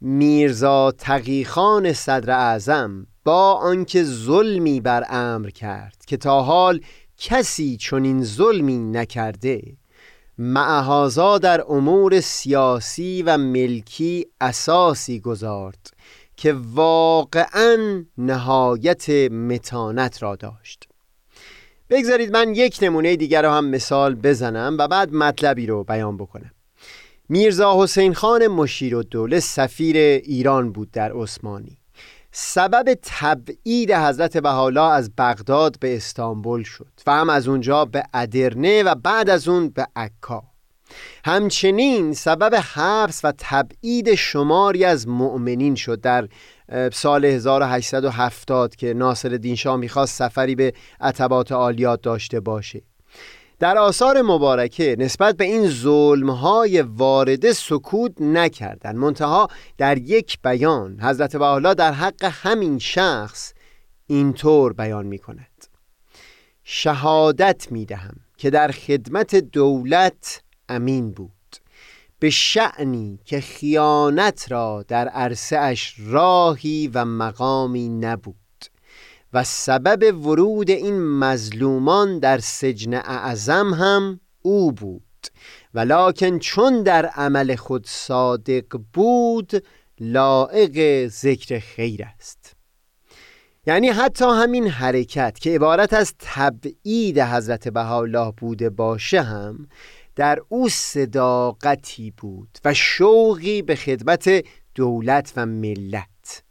میرزا 0.00 0.90
تقیخان 0.90 1.92
صدر 1.92 2.30
اعظم 2.30 3.06
با 3.24 3.52
آنکه 3.52 4.04
ظلمی 4.04 4.80
بر 4.80 5.04
امر 5.08 5.50
کرد 5.50 5.96
که 6.06 6.16
تا 6.16 6.42
حال 6.42 6.80
کسی 7.18 7.76
چنین 7.76 8.24
ظلمی 8.24 8.78
نکرده 8.78 9.62
معهازا 10.38 11.38
در 11.38 11.64
امور 11.68 12.20
سیاسی 12.20 13.22
و 13.22 13.38
ملکی 13.38 14.26
اساسی 14.40 15.20
گذارد 15.20 15.90
که 16.36 16.52
واقعا 16.74 18.04
نهایت 18.18 19.10
متانت 19.30 20.22
را 20.22 20.36
داشت. 20.36 20.88
بگذارید 21.92 22.32
من 22.32 22.54
یک 22.54 22.78
نمونه 22.82 23.16
دیگر 23.16 23.42
رو 23.42 23.50
هم 23.50 23.64
مثال 23.64 24.14
بزنم 24.14 24.76
و 24.78 24.88
بعد 24.88 25.12
مطلبی 25.12 25.66
رو 25.66 25.84
بیان 25.84 26.16
بکنم. 26.16 26.50
میرزا 27.28 27.82
حسین 27.82 28.14
خان 28.14 28.46
مشیر 28.46 28.96
و 28.96 29.02
دوله 29.02 29.40
سفیر 29.40 29.96
ایران 29.96 30.72
بود 30.72 30.90
در 30.90 31.12
عثمانی. 31.12 31.78
سبب 32.32 32.98
تبعید 33.02 33.92
حضرت 33.92 34.36
بحالا 34.36 34.90
از 34.90 35.10
بغداد 35.18 35.76
به 35.80 35.96
استانبول 35.96 36.62
شد 36.62 36.92
و 37.06 37.12
هم 37.12 37.30
از 37.30 37.48
اونجا 37.48 37.84
به 37.84 38.02
ادرنه 38.14 38.82
و 38.82 38.94
بعد 38.94 39.30
از 39.30 39.48
اون 39.48 39.68
به 39.68 39.86
عکا. 39.96 40.51
همچنین 41.24 42.12
سبب 42.12 42.54
حبس 42.54 43.24
و 43.24 43.32
تبعید 43.38 44.14
شماری 44.14 44.84
از 44.84 45.08
مؤمنین 45.08 45.74
شد. 45.74 46.00
در 46.00 46.28
سال 46.92 47.24
1870 47.24 48.76
که 48.76 48.94
ناصر 48.94 49.28
الدین 49.28 49.54
شاه 49.54 49.76
می‌خواست 49.76 50.18
سفری 50.18 50.54
به 50.54 50.72
عتبات 51.00 51.52
عالیات 51.52 52.02
داشته 52.02 52.40
باشه. 52.40 52.82
در 53.58 53.78
آثار 53.78 54.22
مبارکه 54.22 54.96
نسبت 54.98 55.36
به 55.36 55.44
این 55.44 55.68
ظلمهای 55.68 56.82
وارده 56.82 57.52
سکوت 57.52 58.12
نکردند. 58.20 58.96
منتها 58.96 59.48
در 59.78 59.98
یک 59.98 60.38
بیان 60.44 61.00
حضرت 61.00 61.36
بحالا 61.36 61.74
در 61.74 61.92
حق 61.92 62.24
همین 62.24 62.78
شخص 62.78 63.52
اینطور 64.06 64.72
بیان 64.72 65.06
می 65.06 65.18
کند 65.18 65.66
شهادت 66.64 67.72
می 67.72 67.84
دهم 67.84 68.16
که 68.36 68.50
در 68.50 68.70
خدمت 68.70 69.34
دولت 69.36 70.42
امین 70.68 71.12
بود. 71.12 71.32
به 72.18 72.30
شعنی 72.30 73.18
که 73.24 73.40
خیانت 73.40 74.52
را 74.52 74.84
در 74.88 75.08
عرصه 75.08 75.58
اش 75.58 75.96
راهی 75.98 76.90
و 76.94 77.04
مقامی 77.04 77.88
نبود 77.88 78.36
و 79.32 79.44
سبب 79.44 80.26
ورود 80.26 80.70
این 80.70 81.02
مظلومان 81.02 82.18
در 82.18 82.38
سجن 82.38 82.94
اعظم 82.94 83.74
هم 83.74 84.20
او 84.42 84.72
بود 84.72 85.02
ولیکن 85.74 86.38
چون 86.38 86.82
در 86.82 87.06
عمل 87.06 87.56
خود 87.56 87.86
صادق 87.86 88.80
بود 88.92 89.64
لائق 90.00 91.08
ذکر 91.08 91.58
خیر 91.58 92.04
است. 92.04 92.56
یعنی 93.66 93.88
حتی 93.88 94.24
همین 94.24 94.66
حرکت 94.66 95.38
که 95.38 95.50
عبارت 95.50 95.92
از 95.92 96.14
تبعید 96.18 97.18
حضرت 97.20 97.68
بهاءالله 97.68 98.32
بوده 98.36 98.70
باشه 98.70 99.22
هم 99.22 99.68
در 100.16 100.38
او 100.48 100.68
صداقتی 100.68 102.10
بود 102.16 102.58
و 102.64 102.74
شوقی 102.74 103.62
به 103.62 103.76
خدمت 103.76 104.44
دولت 104.74 105.32
و 105.36 105.46
ملت. 105.46 106.42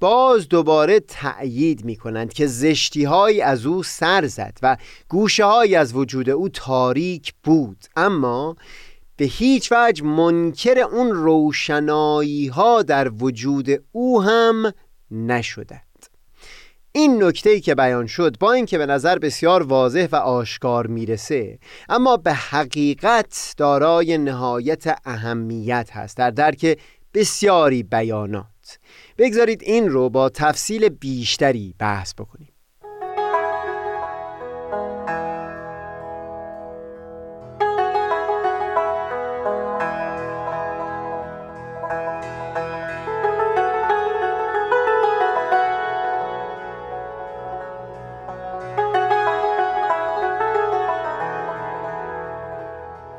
باز 0.00 0.48
دوباره 0.48 1.00
تأیید 1.00 1.84
می 1.84 1.96
کنند 1.96 2.32
که 2.32 2.46
زشتی 2.46 3.04
های 3.04 3.40
از 3.40 3.66
او 3.66 3.82
سر 3.82 4.26
زد 4.26 4.58
و 4.62 4.76
گوشه 5.08 5.44
های 5.44 5.74
از 5.74 5.94
وجود 5.94 6.30
او 6.30 6.48
تاریک 6.48 7.34
بود. 7.44 7.84
اما 7.96 8.56
به 9.16 9.24
هیچ 9.24 9.72
وجه 9.72 10.04
منکر 10.04 10.78
اون 10.78 11.10
روشنایی 11.10 12.46
ها 12.46 12.82
در 12.82 13.08
وجود 13.08 13.68
او 13.92 14.22
هم 14.22 14.72
نشدند 15.10 15.87
این 16.98 17.24
نکته 17.24 17.60
که 17.60 17.74
بیان 17.74 18.06
شد 18.06 18.36
با 18.40 18.52
اینکه 18.52 18.78
به 18.78 18.86
نظر 18.86 19.18
بسیار 19.18 19.62
واضح 19.62 20.08
و 20.12 20.16
آشکار 20.16 20.86
می‌رسه 20.86 21.58
اما 21.88 22.16
به 22.16 22.32
حقیقت 22.32 23.54
دارای 23.56 24.18
نهایت 24.18 24.98
اهمیت 25.04 25.90
هست 25.92 26.16
در 26.16 26.30
درک 26.30 26.78
بسیاری 27.14 27.82
بیانات. 27.82 28.78
بگذارید 29.18 29.62
این 29.62 29.88
رو 29.88 30.10
با 30.10 30.28
تفصیل 30.28 30.88
بیشتری 30.88 31.74
بحث 31.78 32.14
بکنیم. 32.14 32.52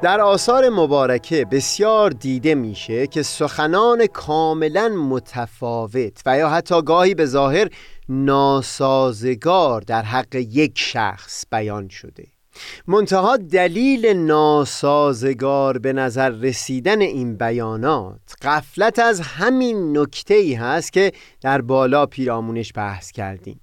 در 0.01 0.21
آثار 0.21 0.69
مبارکه 0.69 1.45
بسیار 1.45 2.11
دیده 2.11 2.55
میشه 2.55 3.07
که 3.07 3.23
سخنان 3.23 4.05
کاملا 4.05 4.89
متفاوت 4.89 6.21
و 6.25 6.37
یا 6.37 6.49
حتی 6.49 6.81
گاهی 6.81 7.15
به 7.15 7.25
ظاهر 7.25 7.69
ناسازگار 8.09 9.81
در 9.81 10.01
حق 10.01 10.35
یک 10.35 10.71
شخص 10.75 11.45
بیان 11.51 11.89
شده. 11.89 12.27
منتها 12.87 13.37
دلیل 13.37 14.05
ناسازگار 14.05 15.77
به 15.77 15.93
نظر 15.93 16.29
رسیدن 16.29 17.01
این 17.01 17.37
بیانات 17.37 18.21
قفلت 18.41 18.99
از 18.99 19.21
همین 19.21 19.97
نکته 19.97 20.33
ای 20.33 20.53
هست 20.53 20.93
که 20.93 21.11
در 21.41 21.61
بالا 21.61 22.05
پیرامونش 22.05 22.71
بحث 22.75 23.11
کردیم. 23.11 23.61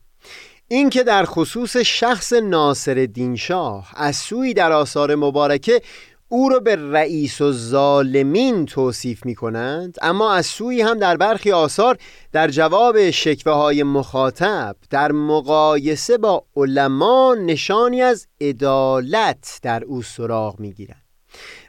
اینکه 0.69 1.03
در 1.03 1.25
خصوص 1.25 1.77
شخص 1.77 2.33
ناصر 2.33 3.09
شاه 3.39 3.93
از 3.95 4.17
سوی 4.17 4.55
در 4.55 4.73
آثار 4.73 5.15
مبارکه 5.15 5.81
او 6.29 6.49
را 6.49 6.61
به 6.61 6.77
رئیس 6.77 7.41
و 7.41 7.53
ظالمین 7.53 8.67
توصیف 8.67 9.27
می 9.27 9.35
کنند 9.35 9.97
اما 10.03 10.33
از 10.33 10.47
سوی 10.47 10.83
هم 10.83 10.99
در 10.99 11.17
برخی 11.17 11.53
آثار 11.53 11.99
در 12.33 12.49
جواب 12.49 13.11
شکوه 13.11 13.53
های 13.53 13.83
مخاطب 13.83 14.77
در 14.91 15.13
مقایسه 15.13 16.19
با 16.19 16.45
علما 16.57 17.37
نشانی 17.41 18.03
از 18.03 18.27
عدالت 18.41 19.59
در 19.63 19.85
او 19.85 20.03
سراغ 20.03 20.61
می 20.61 20.73
گیرند 20.73 21.03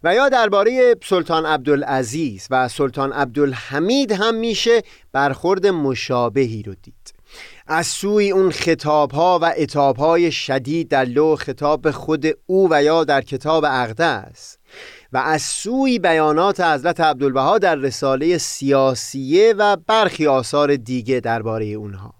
و 0.04 0.16
یا 0.16 0.30
درباره 0.30 0.96
سلطان 1.04 1.46
عبدالعزیز 1.46 2.48
و 2.52 2.68
سلطان 2.68 3.12
عبدالحمید 3.14 4.12
هم 4.12 4.36
میشه 4.36 4.82
برخورد 5.12 5.68
مشابهی 5.68 6.64
رو 6.64 6.76
دید. 6.84 7.17
از 7.68 7.88
سوی 7.88 8.32
اون 8.32 8.52
خطاب 8.52 9.12
ها 9.12 9.40
و 9.42 9.54
اتاب 9.58 9.98
های 9.98 10.32
شدید 10.32 10.88
در 10.88 11.06
لو 11.06 11.36
خطاب 11.36 11.92
خود 11.92 12.26
او 12.46 12.68
و 12.72 12.84
یا 12.84 13.04
در 13.04 13.22
کتاب 13.22 13.66
اقدس 13.68 14.58
و 15.14 15.18
از 15.18 15.42
سوی 15.42 16.00
بیانات 16.00 16.60
حضرت 16.60 17.00
عبدالبها 17.00 17.58
در 17.58 17.76
رساله 17.76 18.38
سیاسیه 18.38 19.54
و 19.58 19.78
برخی 19.88 20.28
آثار 20.28 20.76
دیگه 20.76 21.20
درباره 21.20 21.66
اونها. 21.66 22.14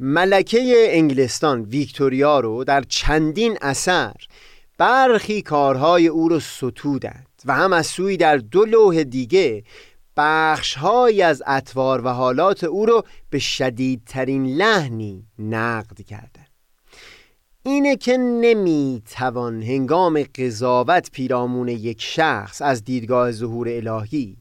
ملکه 0.00 0.86
انگلستان 0.88 1.62
ویکتوریا 1.62 2.40
رو 2.40 2.64
در 2.64 2.82
چندین 2.88 3.58
اثر 3.60 4.14
برخی 4.78 5.42
کارهای 5.42 6.08
او 6.08 6.28
رو 6.28 6.40
ستودند 6.40 7.26
و 7.44 7.54
هم 7.54 7.72
از 7.72 7.86
سوی 7.86 8.16
در 8.16 8.36
دو 8.36 8.64
لوح 8.64 9.02
دیگه 9.02 9.62
بخشهایی 10.18 11.22
از 11.22 11.42
اطوار 11.46 12.06
و 12.06 12.08
حالات 12.08 12.64
او 12.64 12.86
رو 12.86 13.04
به 13.30 13.38
شدیدترین 13.38 14.46
لحنی 14.46 15.26
نقد 15.38 16.00
کردن 16.02 16.46
اینه 17.62 17.96
که 17.96 18.16
نمی‌توان 18.16 19.62
هنگام 19.62 20.22
قضاوت 20.22 21.10
پیرامون 21.10 21.68
یک 21.68 22.02
شخص 22.02 22.62
از 22.62 22.84
دیدگاه 22.84 23.32
ظهور 23.32 23.68
الهی 23.68 24.36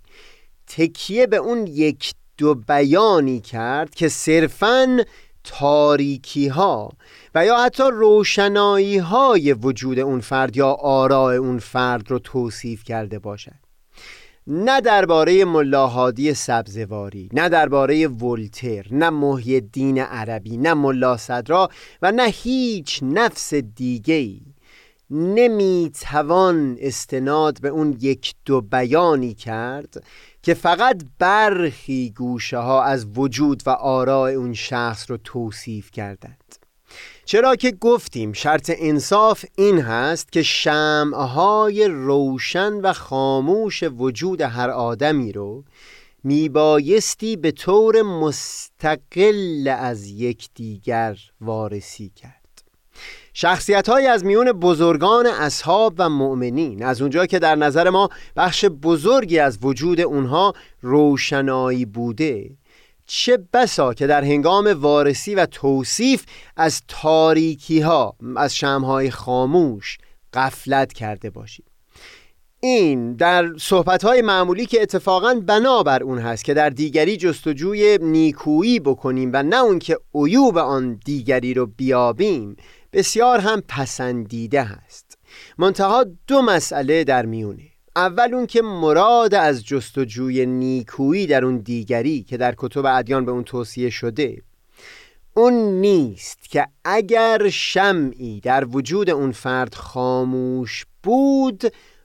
تکیه 0.68 1.28
به 1.28 1.38
اون 1.38 1.68
یک 1.68 2.14
دو 2.38 2.56
بیانی 2.56 3.40
کرد 3.40 3.96
که 3.96 4.10
صرفاً 4.10 4.98
تاریکی 5.44 6.48
ها 6.48 6.92
و 7.36 7.46
یا 7.46 7.58
حتی 7.58 7.84
روشنایی 7.92 8.98
های 8.98 9.54
وجود 9.54 10.00
اون 10.00 10.20
فرد 10.20 10.58
یا 10.58 10.68
آراء 10.70 11.36
اون 11.36 11.60
فرد 11.60 12.12
رو 12.12 12.20
توصیف 12.20 12.84
کرده 12.84 13.20
باشد. 13.20 13.67
نه 14.50 14.82
درباره 14.82 15.46
ملاحادی 15.46 16.34
سبزواری 16.34 17.30
نه 17.34 17.50
درباره 17.50 18.08
ولتر 18.08 18.88
نه 18.92 19.10
محی 19.10 19.62
دین 19.62 20.00
عربی 20.00 20.58
نه 20.58 20.74
ملا 20.74 21.18
صدرا 21.18 21.70
و 22.02 22.12
نه 22.12 22.24
هیچ 22.24 23.00
نفس 23.04 23.54
دیگهی 23.54 24.42
نمی‌توان 25.12 26.78
استناد 26.80 27.62
به 27.62 27.68
اون 27.68 27.98
یک 28.02 28.36
دو 28.46 28.62
بیانی 28.62 29.34
کرد 29.34 30.04
که 30.42 30.54
فقط 30.54 31.04
برخی 31.20 32.14
گوشه 32.18 32.58
ها 32.58 32.84
از 32.84 33.06
وجود 33.16 33.64
و 33.66 33.70
آراء 33.70 34.30
اون 34.30 34.54
شخص 34.54 35.12
رو 35.12 35.18
توصیف 35.18 35.92
کردند. 35.92 36.47
چرا 37.28 37.56
که 37.56 37.72
گفتیم 37.72 38.34
شرط 38.34 38.72
انصاف 38.78 39.46
این 39.56 39.82
هست 39.82 40.32
که 40.32 40.44
شمعهای 40.44 41.88
روشن 41.88 42.74
و 42.74 42.94
خاموش 42.94 43.84
وجود 43.84 44.42
هر 44.42 44.70
آدمی 44.70 45.32
رو 45.32 45.64
میبایستی 46.24 47.36
به 47.36 47.52
طور 47.52 48.02
مستقل 48.02 49.76
از 49.80 50.08
یکدیگر 50.08 51.18
وارسی 51.42 52.12
کرد. 52.16 52.64
شخصیت 53.34 53.90
های 53.90 54.08
از 54.08 54.26
میون 54.26 54.52
بزرگان 54.52 55.26
اصحاب 55.26 55.94
و 55.98 56.10
مؤمنین 56.10 56.84
از 56.84 57.02
اونجا 57.02 57.26
که 57.26 57.40
در 57.40 57.56
نظر 57.56 57.90
ما 57.90 58.10
بخش 58.36 58.66
بزرگی 58.66 59.40
از 59.40 59.60
وجود 59.62 60.02
اونها 60.02 60.54
روشنایی 60.82 61.86
بوده 61.86 62.50
چه 63.08 63.38
بسا 63.54 63.94
که 63.94 64.08
در 64.08 64.24
هنگام 64.24 64.68
وارسی 64.68 65.36
و 65.36 65.46
توصیف 65.46 66.26
از 66.58 66.82
تاریکی 66.88 67.80
ها 67.80 68.16
از 68.36 68.56
شمهای 68.56 69.12
خاموش 69.12 69.98
قفلت 70.34 70.94
کرده 70.94 71.30
باشید 71.30 71.66
این 72.60 73.14
در 73.14 73.58
صحبت 73.58 74.04
های 74.04 74.22
معمولی 74.22 74.66
که 74.66 74.82
اتفاقا 74.82 75.42
بنابر 75.48 76.04
اون 76.04 76.20
هست 76.20 76.46
که 76.46 76.54
در 76.54 76.70
دیگری 76.70 77.18
جستجوی 77.18 78.00
نیکویی 78.02 78.80
بکنیم 78.80 79.30
و 79.34 79.44
نه 79.44 79.62
اون 79.62 79.80
که 79.80 79.98
عیوب 80.16 80.58
آن 80.58 81.00
دیگری 81.06 81.54
رو 81.54 81.66
بیابیم 81.66 82.56
بسیار 82.94 83.40
هم 83.40 83.64
پسندیده 83.68 84.64
هست. 84.64 85.18
منتها 85.58 86.06
دو 86.28 86.42
مسئله 86.42 87.04
در 87.04 87.26
میونه. 87.26 87.77
اول 87.98 88.34
اون 88.34 88.48
که 88.48 88.62
مراد 88.62 89.34
از 89.34 89.66
جستجوی 89.66 90.46
نیکویی 90.46 91.28
در 91.28 91.46
اون 91.46 91.58
دیگری 91.58 92.24
که 92.24 92.38
در 92.38 92.56
کتب 92.58 92.86
ادیان 92.86 93.26
به 93.26 93.32
اون 93.32 93.44
توصیه 93.44 93.90
شده 93.90 94.42
اون 95.34 95.54
نیست 95.54 96.50
که 96.50 96.68
اگر 96.86 97.50
شمعی 97.50 98.40
در 98.40 98.66
وجود 98.66 99.10
اون 99.10 99.32
فرد 99.32 99.76
خاموش 99.76 100.86
بود 101.04 101.64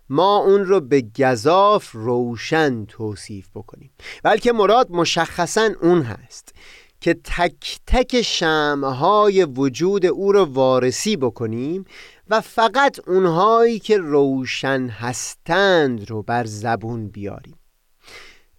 ما 0.09 0.36
اون 0.36 0.64
رو 0.64 0.80
به 0.80 1.05
گذاف 1.18 1.90
روشن 1.93 2.84
توصیف 2.84 3.49
بکنیم. 3.55 3.90
بلکه 4.22 4.53
مراد 4.53 4.90
مشخصا 4.90 5.70
اون 5.82 6.03
هست 6.03 6.55
که 7.01 7.14
تک 7.24 7.78
تک 7.86 8.22
شمهای 8.22 9.45
وجود 9.45 10.07
او 10.07 10.32
رو 10.32 10.45
وارسی 10.45 11.16
بکنیم 11.16 11.84
و 12.32 12.40
فقط 12.40 13.08
اونهایی 13.08 13.78
که 13.78 13.98
روشن 13.98 14.88
هستند 14.88 16.10
رو 16.10 16.22
بر 16.22 16.44
زبون 16.44 17.08
بیاریم. 17.08 17.58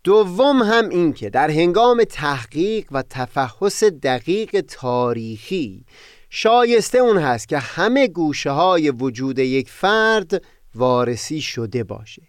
دوم 0.04 0.64
هم 0.64 0.90
این 0.90 1.14
که 1.14 1.30
در 1.30 1.52
هنگام 1.52 2.04
تحقیق 2.04 2.88
و 2.92 3.04
تفحص 3.10 3.84
دقیق 3.84 4.62
تاریخی 4.62 5.86
شایسته 6.30 6.98
اون 6.98 7.18
هست 7.18 7.48
که 7.48 7.58
همه 7.58 8.08
گوشه 8.08 8.52
های 8.52 8.90
وجود 8.90 9.40
یک 9.40 9.70
فرد 9.70 10.44
وارسی 10.76 11.42
شده 11.42 11.84
باشه. 11.84 12.22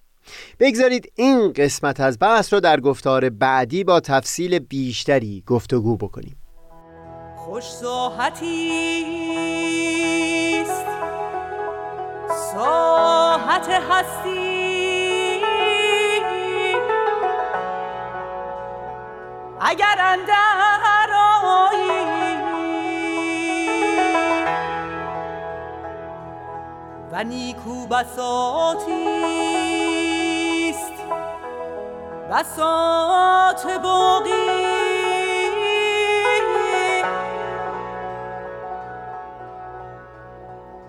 بگذارید 0.60 1.12
این 1.14 1.52
قسمت 1.52 2.00
از 2.00 2.18
بحث 2.20 2.52
رو 2.52 2.60
در 2.60 2.80
گفتار 2.80 3.30
بعدی 3.30 3.84
با 3.84 4.00
تفصیل 4.00 4.58
بیشتری 4.58 5.42
گفتگو 5.46 5.96
بکنیم. 5.96 6.36
خوش 7.36 7.64
ساحتی 7.64 9.04
ساحت 12.28 13.68
هستی. 13.90 15.44
اگر 19.60 19.96
اندر 19.98 20.54
و 27.14 27.24
نیکو 27.24 27.86
بساتیست 27.86 28.94
بسات 32.30 33.80
باقی 33.82 34.73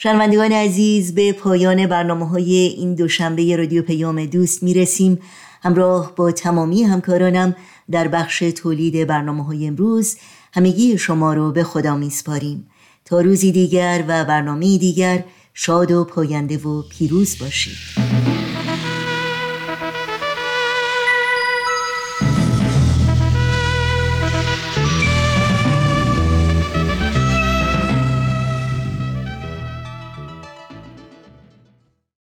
شنوندگان 0.00 0.52
عزیز 0.52 1.14
به 1.14 1.32
پایان 1.32 1.86
برنامه 1.86 2.28
های 2.28 2.54
این 2.56 2.94
دوشنبه 2.94 3.56
رادیو 3.56 3.82
پیام 3.82 4.26
دوست 4.26 4.62
می‌رسیم. 4.62 5.18
همراه 5.62 6.12
با 6.16 6.32
تمامی 6.32 6.82
همکارانم 6.82 7.56
در 7.90 8.08
بخش 8.08 8.38
تولید 8.38 9.06
برنامه 9.06 9.44
های 9.44 9.66
امروز 9.66 10.16
همگی 10.52 10.98
شما 10.98 11.34
رو 11.34 11.52
به 11.52 11.64
خدا 11.64 11.96
میسپاریم. 11.96 12.70
تا 13.04 13.20
روزی 13.20 13.52
دیگر 13.52 14.04
و 14.08 14.24
برنامه 14.24 14.78
دیگر 14.78 15.24
شاد 15.54 15.90
و 15.90 16.04
پاینده 16.04 16.58
و 16.58 16.82
پیروز 16.82 17.38
باشید. 17.38 18.07